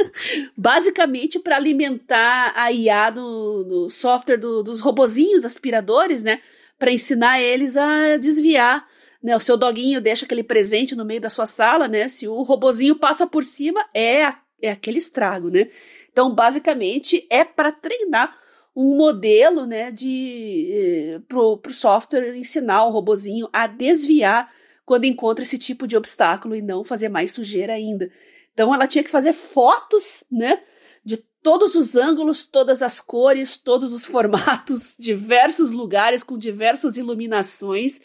[0.56, 6.40] basicamente para alimentar a IA no, no software do, dos robozinhos aspiradores, né?
[6.78, 8.86] Para ensinar eles a desviar
[9.22, 12.08] né, o seu doguinho deixa aquele presente no meio da sua sala, né?
[12.08, 15.68] Se o robozinho passa por cima, é a é aquele estrago, né?
[16.10, 18.36] Então, basicamente, é para treinar
[18.74, 24.52] um modelo, né, de eh, pro, pro software ensinar o robozinho a desviar
[24.86, 28.08] quando encontra esse tipo de obstáculo e não fazer mais sujeira ainda.
[28.52, 30.62] Então, ela tinha que fazer fotos, né,
[31.04, 38.00] de todos os ângulos, todas as cores, todos os formatos, diversos lugares com diversas iluminações.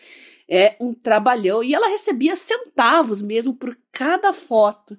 [0.50, 4.98] É um trabalhão e ela recebia centavos mesmo por cada foto.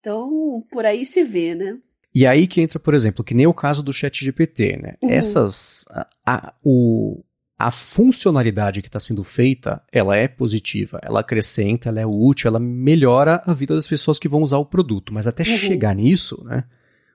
[0.00, 1.78] Então, por aí se vê, né?
[2.14, 4.94] E aí que entra, por exemplo, que nem o caso do chat GPT, né?
[5.00, 5.10] Uhum.
[5.10, 5.84] Essas.
[5.90, 7.22] A, a, o,
[7.58, 12.60] a funcionalidade que está sendo feita, ela é positiva, ela acrescenta, ela é útil, ela
[12.60, 15.12] melhora a vida das pessoas que vão usar o produto.
[15.12, 15.58] Mas até uhum.
[15.58, 16.64] chegar nisso, né?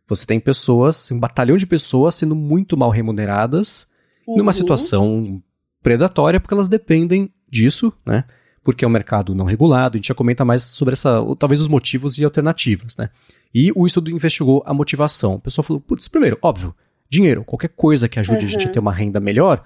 [0.05, 3.87] Você tem pessoas, um batalhão de pessoas sendo muito mal remuneradas
[4.27, 4.37] uhum.
[4.37, 5.41] numa situação
[5.81, 8.25] predatória, porque elas dependem disso, né?
[8.63, 9.95] porque é um mercado não regulado.
[9.95, 13.09] A gente já comenta mais sobre essa, talvez os motivos e alternativas, né?
[13.53, 15.35] E o estudo investigou a motivação.
[15.35, 16.73] O pessoal falou, putz, primeiro, óbvio,
[17.09, 18.47] dinheiro, qualquer coisa que ajude uhum.
[18.47, 19.63] a gente a ter uma renda melhor,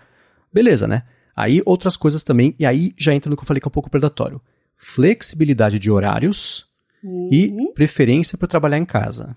[0.53, 1.03] beleza, né?
[1.35, 3.71] Aí outras coisas também, e aí já entra no que eu falei que é um
[3.71, 4.41] pouco predatório.
[4.75, 6.65] Flexibilidade de horários
[7.03, 7.29] uhum.
[7.31, 9.35] e preferência para trabalhar em casa.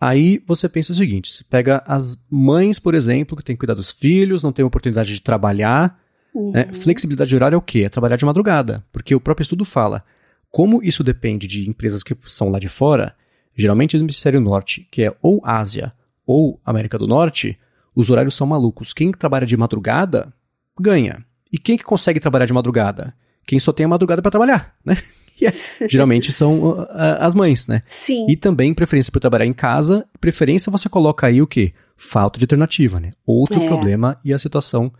[0.00, 3.74] Aí você pensa o seguinte: você pega as mães, por exemplo, que têm que cuidar
[3.74, 5.98] dos filhos, não têm oportunidade de trabalhar,
[6.34, 6.40] né?
[6.40, 6.50] Uhum.
[6.52, 6.72] Né?
[6.72, 7.84] Flexibilidade de horário é o quê?
[7.84, 8.84] É trabalhar de madrugada.
[8.92, 10.04] Porque o próprio estudo fala,
[10.50, 13.14] como isso depende de empresas que são lá de fora,
[13.54, 15.92] geralmente no hemisfério norte, que é ou Ásia
[16.26, 17.58] ou América do Norte,
[17.94, 18.92] os horários são malucos.
[18.92, 20.32] Quem trabalha de madrugada,
[20.78, 21.24] ganha.
[21.52, 23.14] E quem que consegue trabalhar de madrugada?
[23.46, 24.96] Quem só tem a madrugada para trabalhar, né?
[25.42, 26.86] É, geralmente são uh, uh,
[27.18, 27.82] as mães, né?
[27.88, 28.24] Sim.
[28.28, 31.74] E também preferência por trabalhar em casa, preferência você coloca aí o quê?
[31.96, 33.10] Falta de alternativa, né?
[33.26, 33.66] Outro é.
[33.66, 34.92] problema e a situação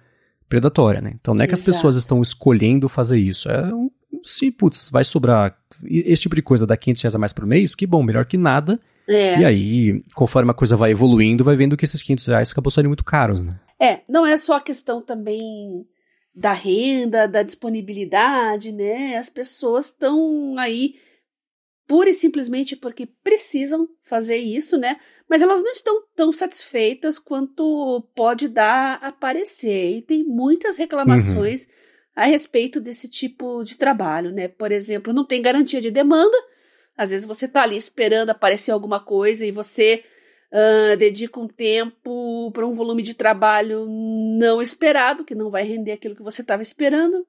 [0.48, 1.12] predatória, né?
[1.14, 1.70] Então não é que Exato.
[1.70, 3.48] as pessoas estão escolhendo fazer isso.
[3.48, 3.88] É um,
[4.24, 7.74] se, putz, vai sobrar esse tipo de coisa dá 500 reais a mais por mês,
[7.74, 8.80] que bom, melhor que nada.
[9.06, 9.38] É.
[9.38, 12.88] E aí, conforme a coisa vai evoluindo, vai vendo que esses 500 reais acabam sendo
[12.88, 13.60] muito caros, né?
[13.80, 15.86] É, não é só a questão também
[16.34, 19.16] da renda, da disponibilidade, né?
[19.16, 20.94] As pessoas estão aí
[21.86, 24.96] pura e simplesmente porque precisam fazer isso, né?
[25.28, 29.98] Mas elas não estão tão satisfeitas quanto pode dar a parecer.
[29.98, 31.72] E tem muitas reclamações uhum.
[32.16, 34.48] a respeito desse tipo de trabalho, né?
[34.48, 36.36] Por exemplo, não tem garantia de demanda.
[36.96, 40.04] Às vezes você está ali esperando aparecer alguma coisa e você
[40.52, 45.92] uh, dedica um tempo para um volume de trabalho não esperado, que não vai render
[45.92, 47.26] aquilo que você estava esperando.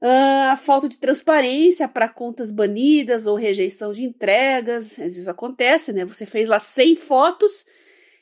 [0.00, 5.92] Uh, a falta de transparência para contas banidas ou rejeição de entregas, às vezes acontece,
[5.92, 6.04] né?
[6.04, 7.64] Você fez lá 100 fotos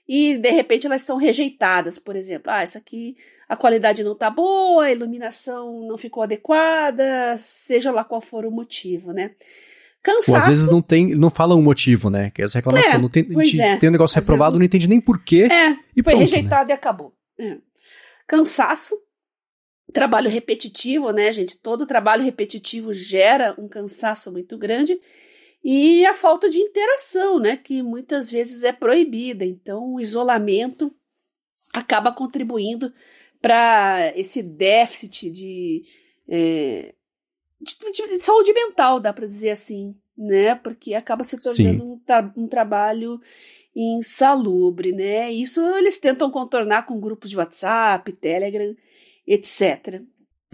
[0.08, 2.50] e de repente elas são rejeitadas, por exemplo.
[2.50, 3.16] Ah, essa aqui
[3.48, 8.50] a qualidade não tá boa, a iluminação não ficou adequada, seja lá qual for o
[8.50, 9.32] motivo, né?
[10.04, 10.30] Cansaço.
[10.32, 12.30] Ou às vezes não tem, não fala um motivo, né?
[12.30, 13.26] Que essa reclamação é, não tem,
[13.58, 13.78] é.
[13.78, 14.58] tem um negócio às reprovado, não...
[14.58, 15.48] não entende nem porquê.
[15.50, 16.74] É, e foi pronto, rejeitado né?
[16.74, 17.14] e acabou.
[17.40, 17.56] É.
[18.26, 18.94] Cansaço,
[19.94, 21.56] trabalho repetitivo, né, gente?
[21.56, 25.00] Todo trabalho repetitivo gera um cansaço muito grande.
[25.64, 27.56] E a falta de interação, né?
[27.56, 29.42] Que muitas vezes é proibida.
[29.42, 30.94] Então, o isolamento
[31.72, 32.92] acaba contribuindo
[33.40, 35.82] para esse déficit de,
[36.28, 36.94] é,
[37.60, 40.54] de, de, saúde mental, dá para dizer assim, né?
[40.54, 43.20] Porque acaba se tornando um, tra um, trabalho
[43.74, 45.32] insalubre, né?
[45.32, 48.74] Isso eles tentam contornar com grupos de WhatsApp, Telegram
[49.26, 50.02] etc.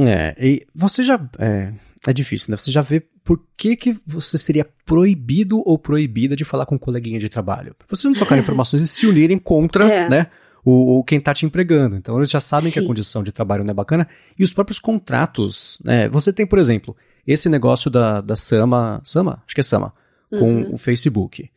[0.01, 1.21] É, e você já.
[1.39, 1.73] É,
[2.07, 2.57] é difícil, né?
[2.57, 6.79] Você já vê por que, que você seria proibido ou proibida de falar com um
[6.79, 7.75] coleguinha de trabalho.
[7.75, 10.09] Pra você não trocar informações e se unirem contra, é.
[10.09, 10.27] né?
[10.65, 11.97] O, o, quem está te empregando.
[11.97, 12.79] Então eles já sabem Sim.
[12.79, 14.07] que a condição de trabalho não é bacana.
[14.39, 16.09] E os próprios contratos, né?
[16.09, 16.97] Você tem, por exemplo,
[17.27, 19.01] esse negócio da, da Sama.
[19.05, 19.43] Sama?
[19.47, 19.93] Acho que é Sama.
[20.29, 20.75] Com uhum.
[20.75, 21.51] o Facebook.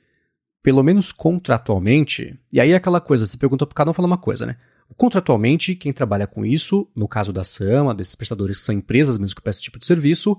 [0.62, 2.40] Pelo menos contratualmente.
[2.52, 4.56] E aí é aquela coisa, você perguntou para cada um falar uma coisa, né?
[4.96, 9.36] Contratualmente, quem trabalha com isso, no caso da SAMA, desses prestadores que são empresas mesmo
[9.36, 10.38] que prestam esse tipo de serviço,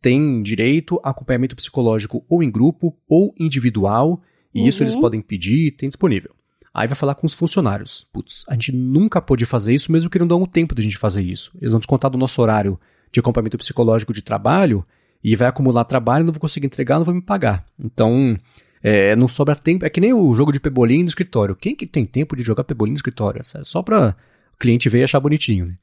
[0.00, 4.22] tem direito a acompanhamento psicológico ou em grupo ou individual,
[4.54, 4.68] e uhum.
[4.68, 5.00] isso eles uhum.
[5.00, 6.34] podem pedir, tem disponível.
[6.76, 8.06] Aí vai falar com os funcionários.
[8.12, 10.84] Putz, a gente nunca pôde fazer isso, mesmo que não dão o tempo de a
[10.84, 11.50] gente fazer isso.
[11.58, 12.78] Eles vão descontar do nosso horário
[13.10, 14.84] de acompanhamento psicológico de trabalho
[15.24, 17.64] e vai acumular trabalho, não vou conseguir entregar, não vou me pagar.
[17.82, 18.36] Então,
[18.82, 19.86] é, não sobra tempo.
[19.86, 21.56] É que nem o jogo de pebolim no escritório.
[21.56, 23.40] Quem que tem tempo de jogar pebolim no escritório?
[23.64, 24.14] Só para
[24.54, 25.78] o cliente ver e achar bonitinho, né?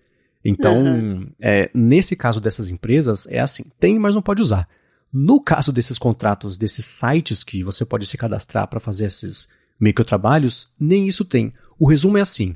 [0.46, 1.28] Então, uhum.
[1.42, 4.70] é, nesse caso dessas empresas, é assim: tem, mas não pode usar.
[5.12, 9.48] No caso desses contratos, desses sites que você pode se cadastrar para fazer esses
[9.80, 11.54] microtrabalhos, nem isso tem.
[11.80, 12.56] O resumo é assim: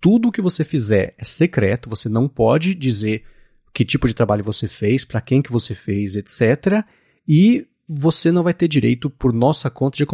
[0.00, 3.24] tudo o que você fizer é secreto, você não pode dizer
[3.72, 6.84] que tipo de trabalho você fez, para quem que você fez, etc.
[7.26, 10.06] E você não vai ter direito por nossa conta de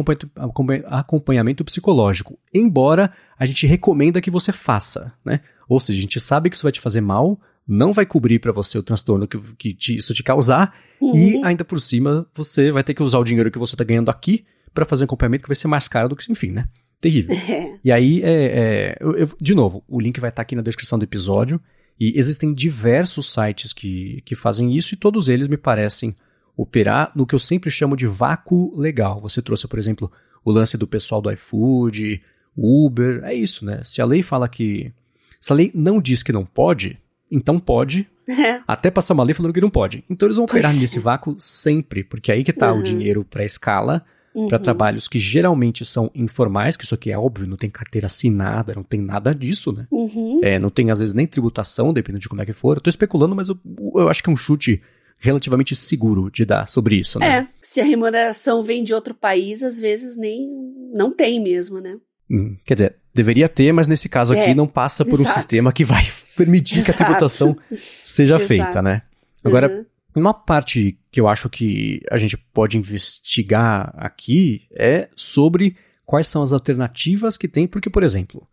[0.85, 5.41] acompanhamento psicológico, embora a gente recomenda que você faça, né?
[5.67, 8.51] Ou seja, a gente sabe que isso vai te fazer mal, não vai cobrir para
[8.51, 11.15] você o transtorno que, que te, isso te causar, uhum.
[11.15, 14.09] e ainda por cima você vai ter que usar o dinheiro que você está ganhando
[14.09, 16.67] aqui para fazer um acompanhamento que vai ser mais caro do que, enfim, né?
[17.01, 17.35] Terrível.
[17.83, 20.61] e aí, é, é eu, eu, de novo, o link vai estar tá aqui na
[20.61, 21.59] descrição do episódio,
[21.99, 26.15] e existem diversos sites que, que fazem isso, e todos eles me parecem
[26.55, 29.21] operar no que eu sempre chamo de vácuo legal.
[29.21, 30.11] Você trouxe, por exemplo,
[30.43, 32.21] o lance do pessoal do iFood,
[32.57, 33.81] Uber, é isso, né?
[33.83, 34.91] Se a lei fala que.
[35.39, 36.99] Se a lei não diz que não pode,
[37.31, 38.07] então pode.
[38.27, 38.61] É.
[38.67, 40.03] Até passar uma lei falando que não pode.
[40.09, 41.01] Então eles vão operar pois nesse é.
[41.01, 42.79] vácuo sempre, porque aí que está uhum.
[42.79, 44.03] o dinheiro para escala,
[44.33, 44.47] uhum.
[44.47, 48.73] para trabalhos que geralmente são informais, que isso aqui é óbvio, não tem carteira assinada,
[48.75, 49.87] não tem nada disso, né?
[49.91, 50.39] Uhum.
[50.43, 52.77] É, não tem às vezes nem tributação, dependendo de como é que for.
[52.77, 53.57] Eu tô especulando, mas eu,
[53.95, 54.81] eu acho que é um chute
[55.19, 57.39] relativamente seguro de dar sobre isso, né?
[57.39, 60.49] É, se a remuneração vem de outro país, às vezes nem
[60.93, 61.97] não tem mesmo, né?
[62.31, 65.29] Hum, quer dizer, deveria ter, mas nesse caso aqui é, não passa por exato.
[65.29, 66.07] um sistema que vai
[66.37, 66.97] permitir exato.
[66.97, 67.57] que a tributação
[68.03, 68.47] seja exato.
[68.47, 69.01] feita, né?
[69.43, 69.85] Agora, uhum.
[70.19, 76.41] Uma parte que eu acho que a gente pode investigar aqui é sobre quais são
[76.41, 78.47] as alternativas que tem, porque, por exemplo,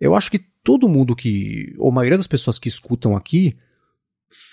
[0.00, 3.56] eu acho que todo mundo que, ou a maioria das pessoas que escutam aqui,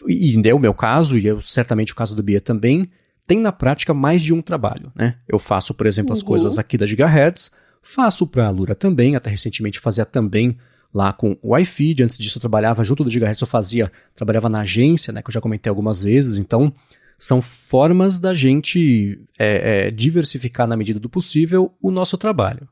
[0.08, 2.90] e é o meu caso, e é certamente o caso do Bia também,
[3.26, 4.92] tem na prática mais de um trabalho.
[4.96, 5.18] Né?
[5.28, 6.28] Eu faço, por exemplo, as uhum.
[6.28, 7.52] coisas aqui da Gigahertz,
[7.82, 10.58] faço para a Lura também, até recentemente fazia também
[10.94, 14.62] lá com o iFeed, antes disso eu trabalhava junto do Gigahertz, eu fazia, trabalhava na
[14.62, 16.74] agência, né, que eu já comentei algumas vezes, então
[17.18, 22.68] são formas da gente é, é, diversificar na medida do possível o nosso trabalho.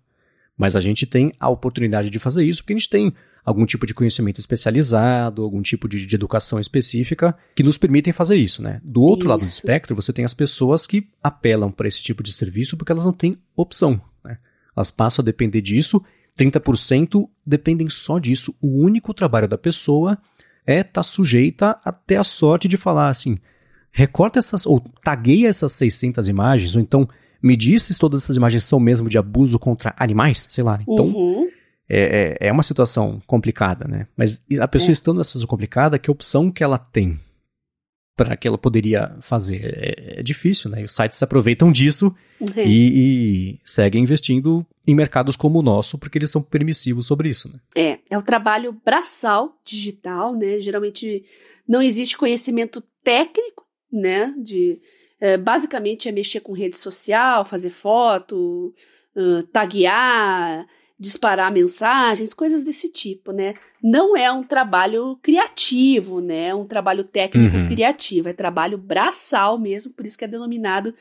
[0.58, 3.14] Mas a gente tem a oportunidade de fazer isso porque a gente tem
[3.46, 8.36] algum tipo de conhecimento especializado, algum tipo de, de educação específica que nos permitem fazer
[8.36, 8.82] isso, né?
[8.84, 9.30] Do outro isso.
[9.30, 12.92] lado do espectro, você tem as pessoas que apelam para esse tipo de serviço porque
[12.92, 14.38] elas não têm opção, né?
[14.76, 16.04] Elas passam a depender disso,
[16.40, 18.56] 30% dependem só disso.
[18.62, 20.18] O único trabalho da pessoa
[20.66, 23.38] é estar tá sujeita até a sorte de falar assim,
[23.92, 27.08] recorta essas, ou tagueia essas 600 imagens, ou então
[27.42, 30.80] me diz se todas essas imagens são mesmo de abuso contra animais, sei lá.
[30.82, 31.48] Então, uhum.
[31.90, 34.08] é, é, é, uma situação complicada, né?
[34.16, 34.94] Mas a pessoa é.
[34.94, 37.20] estando nessa situação complicada, que opção que ela tem
[38.20, 39.64] para que ela poderia fazer?
[39.64, 40.82] É, é, difícil, né?
[40.82, 42.64] E os sites se aproveitam disso uhum.
[42.66, 47.48] e, e, seguem investindo em mercados como o nosso, porque eles são permissivos sobre isso,
[47.48, 47.60] né?
[47.74, 50.60] É, é o trabalho braçal digital, né?
[50.60, 51.24] Geralmente
[51.66, 54.34] não existe conhecimento técnico, né?
[54.38, 54.82] De
[55.22, 58.74] é, basicamente é mexer com rede social, fazer foto,
[59.16, 60.68] uh, taguear,
[61.00, 63.54] disparar mensagens, coisas desse tipo, né?
[63.82, 66.54] Não é um trabalho criativo, né?
[66.54, 67.68] Um trabalho técnico uhum.
[67.70, 70.94] criativo, é trabalho braçal mesmo, por isso que é denominado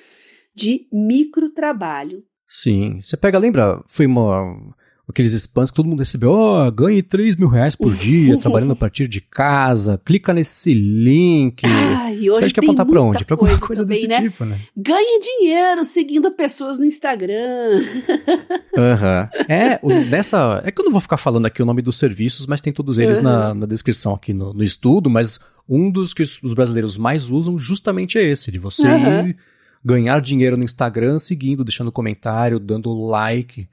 [0.55, 2.22] de microtrabalho.
[2.46, 4.74] Sim, você pega, lembra, foi uma
[5.09, 8.73] aqueles spams que todo mundo recebeu, ó, oh, ganhe 3 mil reais por dia, trabalhando
[8.73, 11.65] a partir de casa, clica nesse link.
[11.65, 13.25] Ah, e hoje Você acha que apontar pra onde?
[13.25, 14.29] Pra alguma coisa, coisa também, desse né?
[14.29, 14.59] tipo, né?
[14.77, 17.81] Ganhe dinheiro seguindo pessoas no Instagram.
[18.77, 19.31] Aham.
[19.35, 19.45] Uhum.
[19.49, 22.47] É, o, nessa, é que eu não vou ficar falando aqui o nome dos serviços,
[22.47, 23.25] mas tem todos eles uhum.
[23.25, 27.59] na, na descrição aqui no, no, estudo, mas um dos que os brasileiros mais usam
[27.59, 29.35] justamente é esse, de você uhum.
[29.83, 33.67] ganhar dinheiro no Instagram seguindo, deixando comentário, dando like.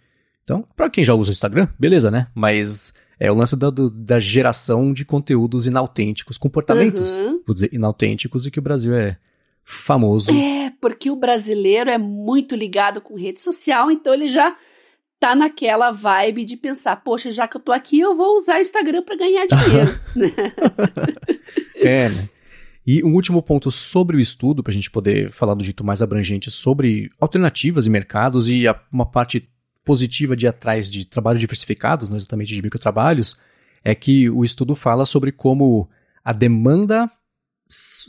[0.45, 2.27] Então, para quem já usa o Instagram, beleza, né?
[2.35, 7.41] Mas é o lance da, do, da geração de conteúdos inautênticos, comportamentos, uhum.
[7.45, 9.17] vou dizer, inautênticos, e que o Brasil é
[9.63, 10.31] famoso.
[10.31, 14.55] É, porque o brasileiro é muito ligado com rede social, então ele já
[15.19, 18.61] tá naquela vibe de pensar, poxa, já que eu tô aqui, eu vou usar o
[18.61, 19.99] Instagram para ganhar dinheiro.
[21.75, 22.29] é, né?
[22.85, 26.03] E um último ponto sobre o estudo, para a gente poder falar do jeito mais
[26.03, 29.49] abrangente sobre alternativas e mercados e a, uma parte
[29.85, 33.37] positiva de ir atrás de trabalhos diversificados, não exatamente de microtrabalhos,
[33.83, 35.87] é que o estudo fala sobre como
[36.23, 37.09] a demanda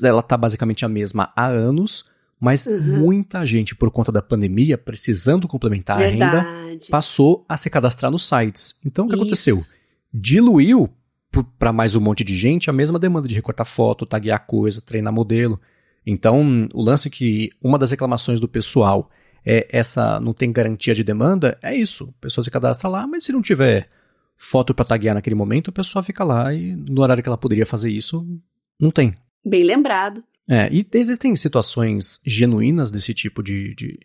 [0.03, 2.05] ela está basicamente a mesma há anos,
[2.39, 2.99] mas uhum.
[2.99, 6.47] muita gente, por conta da pandemia, precisando complementar Verdade.
[6.47, 8.74] a renda, passou a se cadastrar nos sites.
[8.85, 9.22] Então, o que Isso.
[9.22, 9.59] aconteceu?
[10.12, 10.91] Diluiu
[11.59, 15.12] para mais um monte de gente a mesma demanda de recortar foto, taguear coisa, treinar
[15.12, 15.61] modelo.
[16.07, 19.11] Então, o lance é que uma das reclamações do pessoal
[19.47, 22.12] é, essa não tem garantia de demanda, é isso.
[22.18, 23.88] A pessoa se cadastra lá, mas se não tiver
[24.36, 27.64] foto para taguear naquele momento, a pessoa fica lá e no horário que ela poderia
[27.64, 28.26] fazer isso,
[28.78, 29.14] não tem.
[29.44, 30.24] Bem lembrado.
[30.51, 33.99] É, e existem situações genuínas desse tipo de, de,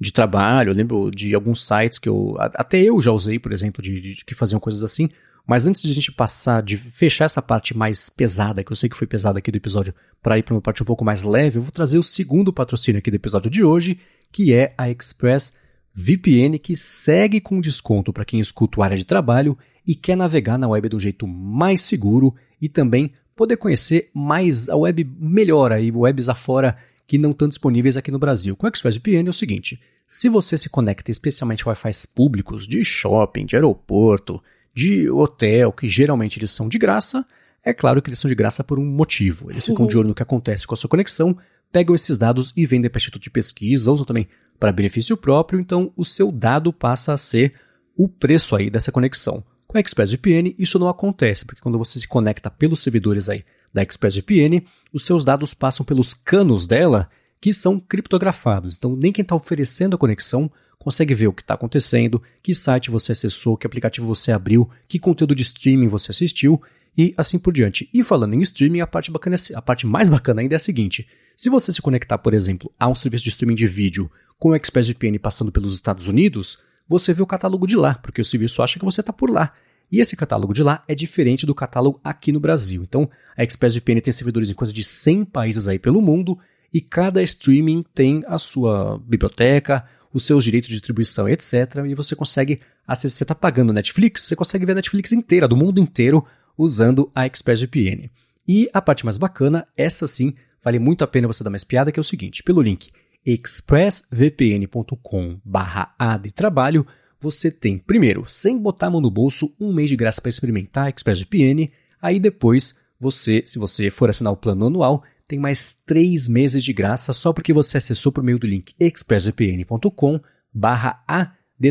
[0.00, 0.70] de, trabalho.
[0.70, 2.34] Eu lembro de alguns sites que eu.
[2.38, 5.08] Até eu já usei, por exemplo, de, de que faziam coisas assim.
[5.46, 8.88] Mas antes de a gente passar, de fechar essa parte mais pesada, que eu sei
[8.88, 11.58] que foi pesada aqui do episódio, para ir para uma parte um pouco mais leve,
[11.58, 13.98] eu vou trazer o segundo patrocínio aqui do episódio de hoje,
[14.34, 15.52] que é a Express
[15.94, 19.56] VPN, que segue com desconto para quem escuta o área de trabalho
[19.86, 24.68] e quer navegar na web de um jeito mais seguro e também poder conhecer mais
[24.68, 26.76] a web melhor aí, webs afora
[27.06, 28.56] que não estão disponíveis aqui no Brasil.
[28.56, 32.82] Com o ExpressVPN é o seguinte, se você se conecta especialmente a Wi-Fi públicos de
[32.82, 34.42] shopping, de aeroporto,
[34.74, 37.24] de hotel, que geralmente eles são de graça,
[37.62, 39.48] é claro que eles são de graça por um motivo.
[39.48, 39.88] Eles ficam uhum.
[39.88, 41.38] de olho no que acontece com a sua conexão
[41.74, 44.28] pegam esses dados e vendem para instituto de pesquisa, usam também
[44.60, 47.52] para benefício próprio, então o seu dado passa a ser
[47.96, 49.42] o preço aí dessa conexão.
[49.66, 53.82] Com a ExpressVPN isso não acontece, porque quando você se conecta pelos servidores aí da
[53.82, 57.10] ExpressVPN, os seus dados passam pelos canos dela,
[57.40, 58.76] que são criptografados.
[58.76, 60.48] Então nem quem está oferecendo a conexão
[60.84, 64.98] consegue ver o que está acontecendo, que site você acessou, que aplicativo você abriu, que
[64.98, 66.62] conteúdo de streaming você assistiu
[66.96, 67.88] e assim por diante.
[67.92, 70.60] E falando em streaming, a parte, bacana, é a parte mais bacana ainda é a
[70.60, 74.50] seguinte: se você se conectar, por exemplo, a um serviço de streaming de vídeo com
[74.50, 78.62] o ExpressVPN passando pelos Estados Unidos, você vê o catálogo de lá, porque o serviço
[78.62, 79.54] acha que você está por lá.
[79.90, 82.82] E esse catálogo de lá é diferente do catálogo aqui no Brasil.
[82.82, 86.38] Então, a ExpressVPN tem servidores em coisa de 100 países aí pelo mundo
[86.72, 91.84] e cada streaming tem a sua biblioteca, os seus direitos de distribuição, etc.
[91.86, 95.56] E você consegue acessar, você está pagando Netflix, você consegue ver a Netflix inteira, do
[95.56, 96.24] mundo inteiro,
[96.56, 98.10] usando a ExpressVPN.
[98.48, 101.90] E a parte mais bacana, essa sim, vale muito a pena você dar uma espiada,
[101.90, 102.90] que é o seguinte, pelo link
[103.24, 105.94] expressvpn.com barra
[106.34, 106.86] trabalho,
[107.18, 110.84] você tem, primeiro, sem botar a mão no bolso, um mês de graça para experimentar
[110.86, 111.70] a ExpressVPN,
[112.02, 116.72] aí depois, você, se você for assinar o plano anual, tem mais três meses de
[116.72, 120.20] graça só porque você acessou por meio do link expressvpn.com
[120.52, 121.02] barra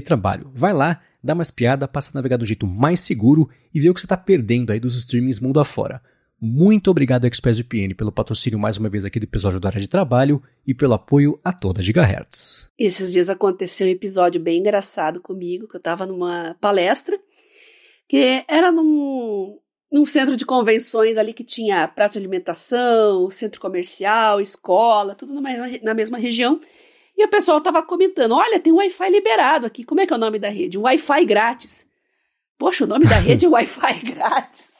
[0.03, 0.51] trabalho.
[0.53, 3.93] Vai lá, dá uma espiada, passa a navegar do jeito mais seguro e vê o
[3.93, 6.01] que você está perdendo aí dos streamings mundo afora.
[6.45, 10.43] Muito obrigado ExpressVPN pelo patrocínio mais uma vez aqui do episódio da área de trabalho
[10.67, 12.69] e pelo apoio a toda Gigahertz.
[12.77, 17.17] Esses dias aconteceu um episódio bem engraçado comigo, que eu estava numa palestra,
[18.09, 19.57] que era num,
[19.93, 25.93] num centro de convenções ali que tinha prato de alimentação, centro comercial, escola, tudo na
[25.93, 26.59] mesma região.
[27.15, 29.83] E o pessoal tava comentando: olha, tem um Wi-Fi liberado aqui.
[29.83, 30.79] Como é que é o nome da rede?
[30.79, 31.87] Um Wi-Fi grátis.
[32.57, 34.73] Poxa, o nome da rede é Wi-Fi grátis.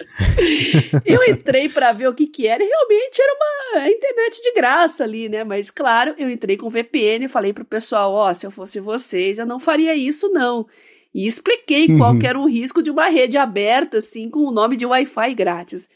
[1.06, 5.04] eu entrei para ver o que que era e realmente era uma internet de graça
[5.04, 5.44] ali, né?
[5.44, 8.80] Mas claro, eu entrei com VPN e falei pro pessoal, ó, oh, se eu fosse
[8.80, 10.66] vocês, eu não faria isso não.
[11.14, 11.98] E expliquei uhum.
[11.98, 15.88] qual era o risco de uma rede aberta assim com o nome de Wi-Fi grátis.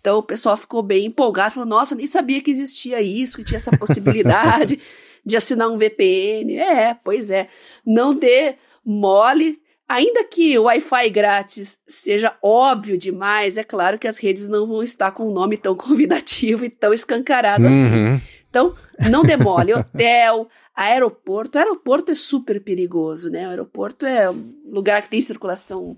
[0.00, 3.58] Então o pessoal ficou bem empolgado, falou: "Nossa, nem sabia que existia isso, que tinha
[3.58, 4.80] essa possibilidade
[5.24, 6.56] de assinar um VPN".
[6.58, 7.48] É, pois é.
[7.84, 14.18] Não dê mole Ainda que o Wi-Fi grátis seja óbvio demais, é claro que as
[14.18, 17.94] redes não vão estar com um nome tão convidativo e tão escancarado assim.
[17.94, 18.14] uhum.
[18.16, 18.24] assim.
[18.50, 18.74] Então,
[19.10, 19.74] não demole.
[19.74, 21.58] Hotel, aeroporto.
[21.58, 23.46] Aeroporto é super perigoso, né?
[23.46, 25.96] O aeroporto é um lugar que tem circulação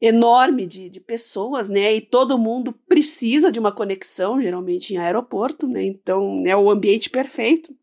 [0.00, 1.94] enorme de, de pessoas, né?
[1.94, 5.84] E todo mundo precisa de uma conexão, geralmente em aeroporto, né?
[5.84, 7.74] Então, é o ambiente perfeito.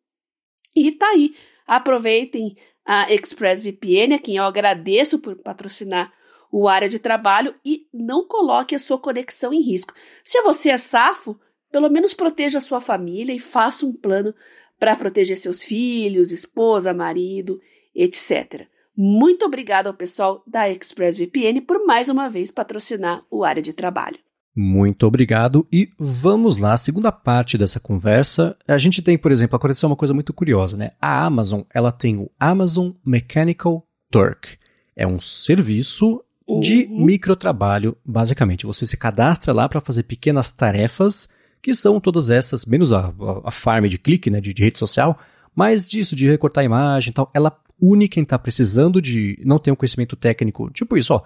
[0.76, 1.34] E tá aí.
[1.66, 6.12] Aproveitem a ExpressVPN, a quem eu agradeço por patrocinar
[6.52, 9.94] o área de trabalho e não coloque a sua conexão em risco.
[10.24, 11.40] Se você é safo,
[11.72, 14.36] pelo menos proteja a sua família e faça um plano
[14.84, 17.58] para proteger seus filhos, esposa, marido,
[17.96, 18.68] etc.
[18.94, 24.20] Muito obrigado ao pessoal da ExpressVPN por mais uma vez patrocinar o área de trabalho.
[24.54, 28.58] Muito obrigado e vamos lá, segunda parte dessa conversa.
[28.68, 30.92] A gente tem, por exemplo, aconteceu uma coisa muito curiosa, né?
[31.00, 34.58] A Amazon, ela tem o Amazon Mechanical Turk.
[34.98, 36.60] É um serviço uhum.
[36.60, 38.66] de microtrabalho, basicamente.
[38.66, 41.30] Você se cadastra lá para fazer pequenas tarefas,
[41.64, 43.12] que são todas essas, menos a,
[43.44, 45.18] a, farm de clique, né, de, de, rede social,
[45.56, 47.32] mas disso, de recortar a imagem e tal.
[47.34, 51.24] Ela une quem está precisando de, não tem um conhecimento técnico, tipo isso, ó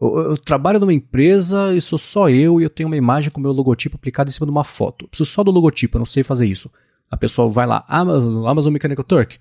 [0.00, 3.40] eu, eu, trabalho numa empresa e sou só eu e eu tenho uma imagem com
[3.40, 5.04] meu logotipo aplicado em cima de uma foto.
[5.04, 6.70] Eu preciso só do logotipo, eu não sei fazer isso.
[7.10, 9.38] A pessoa vai lá, Amazon, Amazon Mechanical Turk.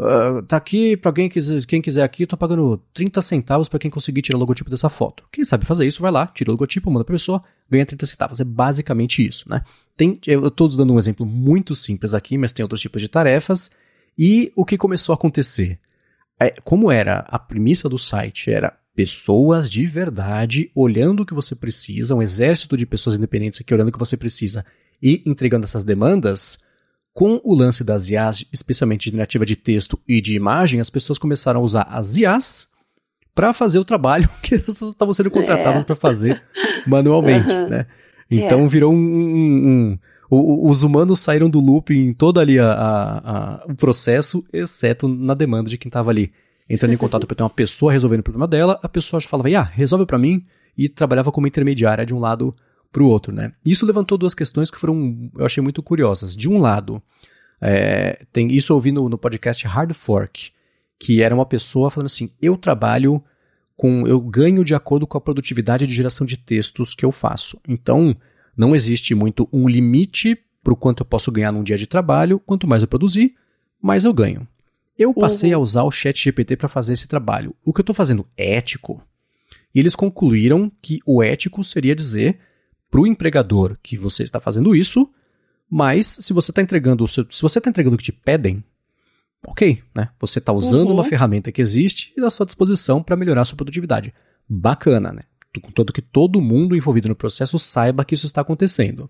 [0.00, 3.90] Uh, tá aqui para quem quiser, quem quiser aqui, tô pagando 30 centavos para quem
[3.90, 5.24] conseguir tirar o logotipo dessa foto.
[5.30, 7.38] Quem sabe fazer isso, vai lá, tira o logotipo, manda pra pessoa,
[7.68, 8.40] ganha 30 centavos.
[8.40, 9.62] É basicamente isso, né?
[9.98, 13.70] Tem, eu tô dando um exemplo muito simples aqui, mas tem outros tipos de tarefas.
[14.16, 15.78] E o que começou a acontecer?
[16.40, 21.54] É, como era a premissa do site, era pessoas de verdade olhando o que você
[21.54, 24.64] precisa, um exército de pessoas independentes aqui olhando o que você precisa
[25.02, 26.58] e entregando essas demandas,
[27.12, 31.18] com o lance das IAs, especialmente de narrativa de texto e de imagem, as pessoas
[31.18, 32.68] começaram a usar as IAs
[33.34, 35.86] para fazer o trabalho que elas estavam sendo contratadas é.
[35.86, 36.42] para fazer
[36.86, 37.68] manualmente, uhum.
[37.68, 37.86] né?
[38.30, 38.66] Então é.
[38.68, 39.98] virou um, um,
[40.30, 45.08] um, os humanos saíram do loop em todo ali a, a, a, o processo, exceto
[45.08, 46.32] na demanda de quem estava ali
[46.68, 49.48] entrando em contato para ter uma pessoa resolvendo o problema dela, a pessoa já falava,
[49.58, 50.44] ah, resolve para mim,
[50.78, 52.54] e trabalhava como intermediária de um lado
[52.92, 53.52] para o outro, né?
[53.64, 56.36] Isso levantou duas questões que foram, eu achei muito curiosas.
[56.36, 57.02] De um lado,
[57.60, 60.52] é, tem isso eu ouvi no, no podcast Hard Fork,
[60.98, 63.22] que era uma pessoa falando assim, eu trabalho
[63.76, 67.58] com, eu ganho de acordo com a produtividade de geração de textos que eu faço.
[67.66, 68.14] Então,
[68.56, 72.38] não existe muito um limite para o quanto eu posso ganhar num dia de trabalho,
[72.38, 73.34] quanto mais eu produzir,
[73.80, 74.46] mais eu ganho.
[74.98, 75.60] Eu passei uhum.
[75.60, 77.54] a usar o Chat GPT para fazer esse trabalho.
[77.64, 79.02] O que eu estou fazendo é ético?
[79.74, 82.38] E eles concluíram que o ético seria dizer
[82.90, 85.08] para o empregador que você está fazendo isso,
[85.70, 88.64] mas se você está entregando seu, se você está entregando o que te pedem,
[89.46, 90.10] ok, né?
[90.18, 90.94] Você está usando uhum.
[90.94, 94.12] uma ferramenta que existe e à sua disposição para melhorar a sua produtividade.
[94.48, 95.22] Bacana, né?
[95.62, 99.08] Contanto que todo mundo envolvido no processo saiba que isso está acontecendo.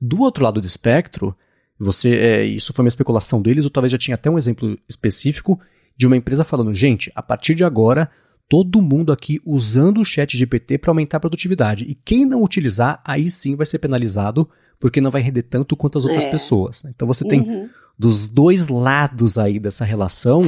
[0.00, 1.36] Do outro lado do espectro,
[1.78, 5.60] você, é, isso foi uma especulação deles, ou talvez já tinha até um exemplo específico
[5.96, 8.10] de uma empresa falando, gente, a partir de agora,
[8.48, 11.84] todo mundo aqui usando o chat GPT para aumentar a produtividade.
[11.84, 14.48] E quem não utilizar, aí sim vai ser penalizado,
[14.80, 16.30] porque não vai render tanto quanto as outras é.
[16.30, 16.84] pessoas.
[16.86, 17.30] Então você uhum.
[17.30, 20.40] tem dos dois lados aí dessa relação,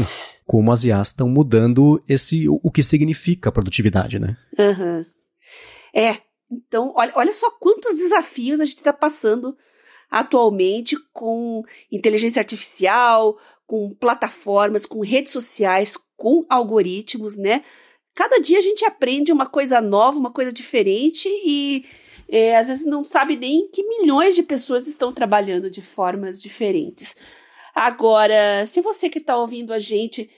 [0.47, 4.37] como as IAs estão mudando esse o, o, que significa a produtividade, né?
[4.59, 5.05] Uhum.
[5.95, 6.19] É.
[6.51, 9.57] Então, olha, olha só quantos desafios a gente está passando
[10.11, 13.37] atualmente com inteligência artificial,
[13.67, 17.63] com plataformas, com redes sociais, com algoritmos, né?
[18.15, 21.85] Cada dia a gente aprende uma coisa nova, uma coisa diferente e
[22.29, 27.17] é, às vezes não sabe nem que milhões de pessoas estão trabalhando de formas diferentes.
[27.75, 30.31] Agora, se você que está ouvindo a gente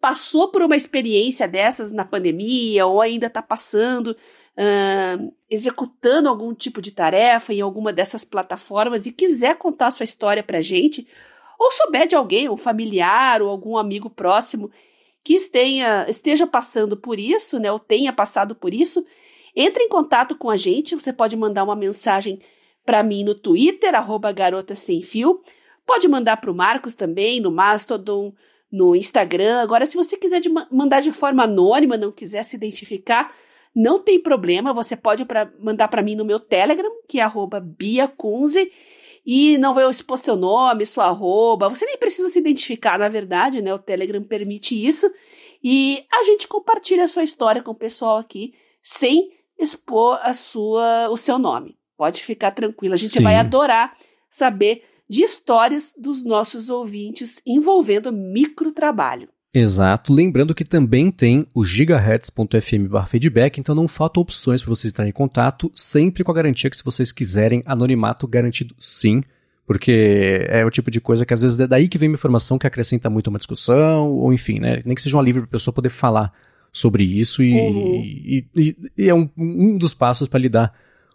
[0.00, 6.82] passou por uma experiência dessas na pandemia ou ainda está passando, uh, executando algum tipo
[6.82, 11.08] de tarefa em alguma dessas plataformas e quiser contar sua história para gente,
[11.58, 14.70] ou souber de alguém, um familiar ou algum amigo próximo
[15.24, 19.04] que esteja, esteja passando por isso, né, ou tenha passado por isso,
[19.54, 22.40] Entre em contato com a gente, você pode mandar uma mensagem
[22.84, 25.40] para mim no Twitter, arroba garota sem fio.
[25.86, 28.34] Pode mandar para o Marcos também, no Mastodon,
[28.70, 29.60] no Instagram.
[29.60, 33.32] Agora, se você quiser de mandar de forma anônima, não quiser se identificar,
[33.74, 34.74] não tem problema.
[34.74, 37.60] Você pode pra, mandar para mim no meu Telegram, que é arroba
[39.24, 41.68] e não vai expor seu nome, sua arroba.
[41.68, 43.72] Você nem precisa se identificar, na verdade, né?
[43.72, 45.10] O Telegram permite isso.
[45.62, 51.08] E a gente compartilha a sua história com o pessoal aqui, sem expor a sua,
[51.08, 51.78] o seu nome.
[51.96, 53.22] Pode ficar tranquilo, a gente Sim.
[53.22, 53.96] vai adorar
[54.28, 59.28] saber de histórias dos nossos ouvintes envolvendo microtrabalho.
[59.54, 60.12] Exato.
[60.12, 65.12] Lembrando que também tem o gigahertz.fm feedback, então não faltam opções para vocês entrarem em
[65.12, 69.22] contato, sempre com a garantia que se vocês quiserem, anonimato garantido sim,
[69.64, 72.58] porque é o tipo de coisa que às vezes é daí que vem uma informação
[72.58, 74.82] que acrescenta muito uma discussão, ou enfim, né?
[74.84, 76.32] Nem que seja um livre para a pessoa poder falar
[76.72, 77.94] sobre isso e, uhum.
[78.02, 80.74] e, e, e é um, um dos passos para lidar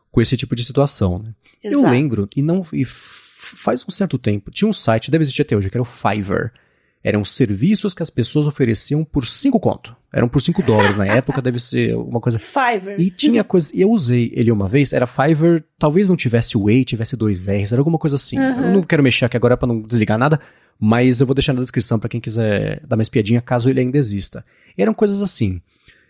[0.09, 1.19] com esse tipo de situação.
[1.19, 1.33] Né?
[1.61, 5.57] Eu lembro, e não e faz um certo tempo, tinha um site, deve existir até
[5.57, 6.53] hoje, que era o Fiverr.
[7.01, 9.95] Eram serviços que as pessoas ofereciam por 5 conto.
[10.11, 12.37] Eram por 5 dólares na época, deve ser uma coisa.
[12.37, 12.99] Fiverr.
[12.99, 13.71] E tinha coisa.
[13.73, 17.47] E eu usei ele uma vez, era Fiverr, talvez não tivesse o A, tivesse dois
[17.47, 18.37] R's, era alguma coisa assim.
[18.37, 18.65] Uhum.
[18.65, 20.41] Eu não quero mexer aqui agora para não desligar nada,
[20.77, 23.97] mas eu vou deixar na descrição para quem quiser dar uma espiadinha, caso ele ainda
[23.97, 24.43] exista.
[24.77, 25.61] Eram coisas assim.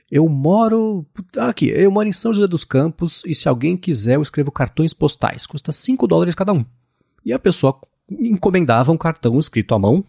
[0.09, 1.05] Eu moro.
[1.37, 4.91] Aqui, eu moro em São José dos Campos e se alguém quiser, eu escrevo cartões
[4.91, 5.45] postais.
[5.45, 6.65] Custa 5 dólares cada um.
[7.23, 7.79] E a pessoa
[8.09, 10.03] encomendava um cartão escrito à mão.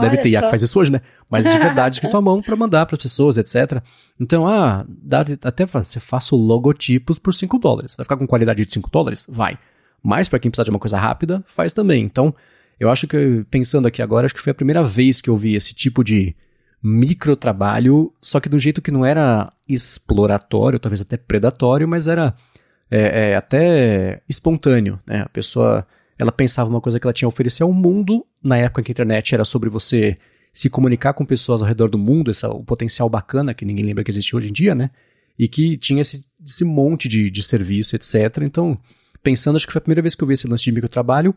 [0.00, 1.00] Deve ter IA que faz isso hoje, né?
[1.28, 3.82] Mas de verdade escrito à mão para mandar para as pessoas, etc.
[4.18, 7.94] Então, ah, dá, até você faça logotipos por 5 dólares.
[7.96, 9.26] Vai ficar com qualidade de 5 dólares?
[9.28, 9.58] Vai.
[10.02, 12.02] Mas para quem precisar de uma coisa rápida, faz também.
[12.04, 12.34] Então,
[12.78, 15.54] eu acho que, pensando aqui agora, acho que foi a primeira vez que eu vi
[15.54, 16.34] esse tipo de
[16.82, 22.34] microtrabalho, só que do jeito que não era exploratório, talvez até predatório, mas era
[22.90, 24.98] é, é, até espontâneo.
[25.06, 25.20] Né?
[25.20, 25.86] A pessoa
[26.20, 28.90] ela pensava uma coisa que ela tinha a oferecer ao mundo, na época em que
[28.90, 30.18] a internet era sobre você
[30.52, 34.04] se comunicar com pessoas ao redor do mundo, esse, o potencial bacana que ninguém lembra
[34.04, 34.90] que existe hoje em dia, né?
[35.38, 38.42] E que tinha esse, esse monte de, de serviço, etc.
[38.42, 38.78] Então,
[39.22, 41.34] pensando, acho que foi a primeira vez que eu vi esse lance de microtrabalho,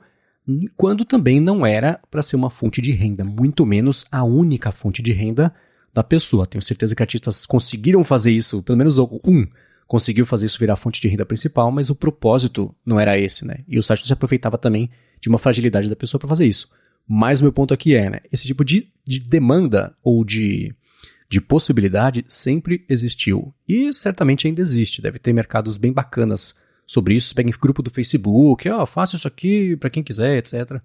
[0.76, 5.02] quando também não era para ser uma fonte de renda, muito menos a única fonte
[5.02, 5.54] de renda
[5.94, 6.46] da pessoa.
[6.46, 9.48] Tenho certeza que artistas conseguiram fazer isso, pelo menos um
[9.88, 13.60] conseguiu fazer isso virar fonte de renda principal, mas o propósito não era esse, né?
[13.68, 16.70] E o site se aproveitava também de uma fragilidade da pessoa para fazer isso.
[17.08, 18.20] Mas o meu ponto aqui é, né?
[18.32, 20.74] Esse tipo de, de demanda ou de,
[21.30, 23.54] de possibilidade sempre existiu.
[23.68, 25.02] E certamente ainda existe.
[25.02, 26.56] Deve ter mercados bem bacanas
[26.86, 27.36] sobre isso.
[27.36, 30.82] Pega em grupo do Facebook, ó, oh, faça isso aqui para quem quiser, etc.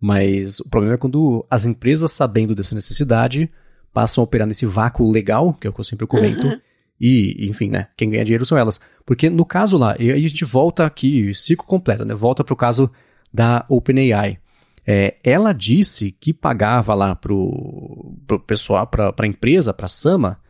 [0.00, 3.50] Mas o problema é quando as empresas, sabendo dessa necessidade,
[3.92, 6.60] passam a operar nesse vácuo legal, que é o que eu sempre comento, uhum.
[7.00, 8.80] E, enfim, né, quem ganha dinheiro são elas.
[9.06, 12.54] Porque no caso lá, e aí a gente volta aqui, ciclo completo, né, volta para
[12.54, 12.90] o caso
[13.32, 14.38] da OpenAI.
[14.86, 20.40] É, ela disse que pagava lá pro, pessoal, pra, pra empresa, pra Sama,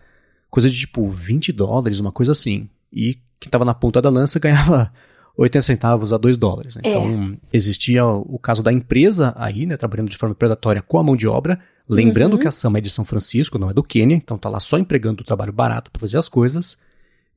[0.49, 2.69] coisa de tipo 20 dólares, uma coisa assim.
[2.93, 4.93] E que estava na ponta da lança ganhava
[5.39, 6.74] 80 centavos a 2 dólares.
[6.74, 6.82] Né?
[6.84, 6.91] É.
[6.91, 11.14] Então, existia o caso da empresa aí, né, trabalhando de forma predatória com a mão
[11.14, 12.41] de obra, lembrando uhum.
[12.41, 14.76] que a Sama é de São Francisco, não é do Quênia, então tá lá só
[14.76, 16.76] empregando o trabalho barato para fazer as coisas.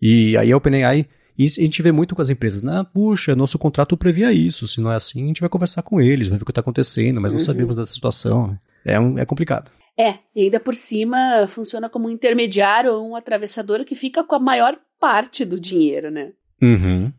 [0.02, 3.60] E aí a OpenAI, e a gente vê muito com as empresas, ah, puxa, nosso
[3.60, 6.44] contrato previa isso, se não é assim, a gente vai conversar com eles, vai ver
[6.44, 7.46] o que está acontecendo, mas não uhum.
[7.46, 8.48] sabemos dessa situação.
[8.48, 8.60] Né?
[8.84, 9.70] É, um, é complicado.
[9.96, 14.36] É, e ainda por cima funciona como um intermediário ou um atravessador que fica com
[14.36, 16.32] a maior parte do dinheiro, né?
[16.62, 17.12] Uhum.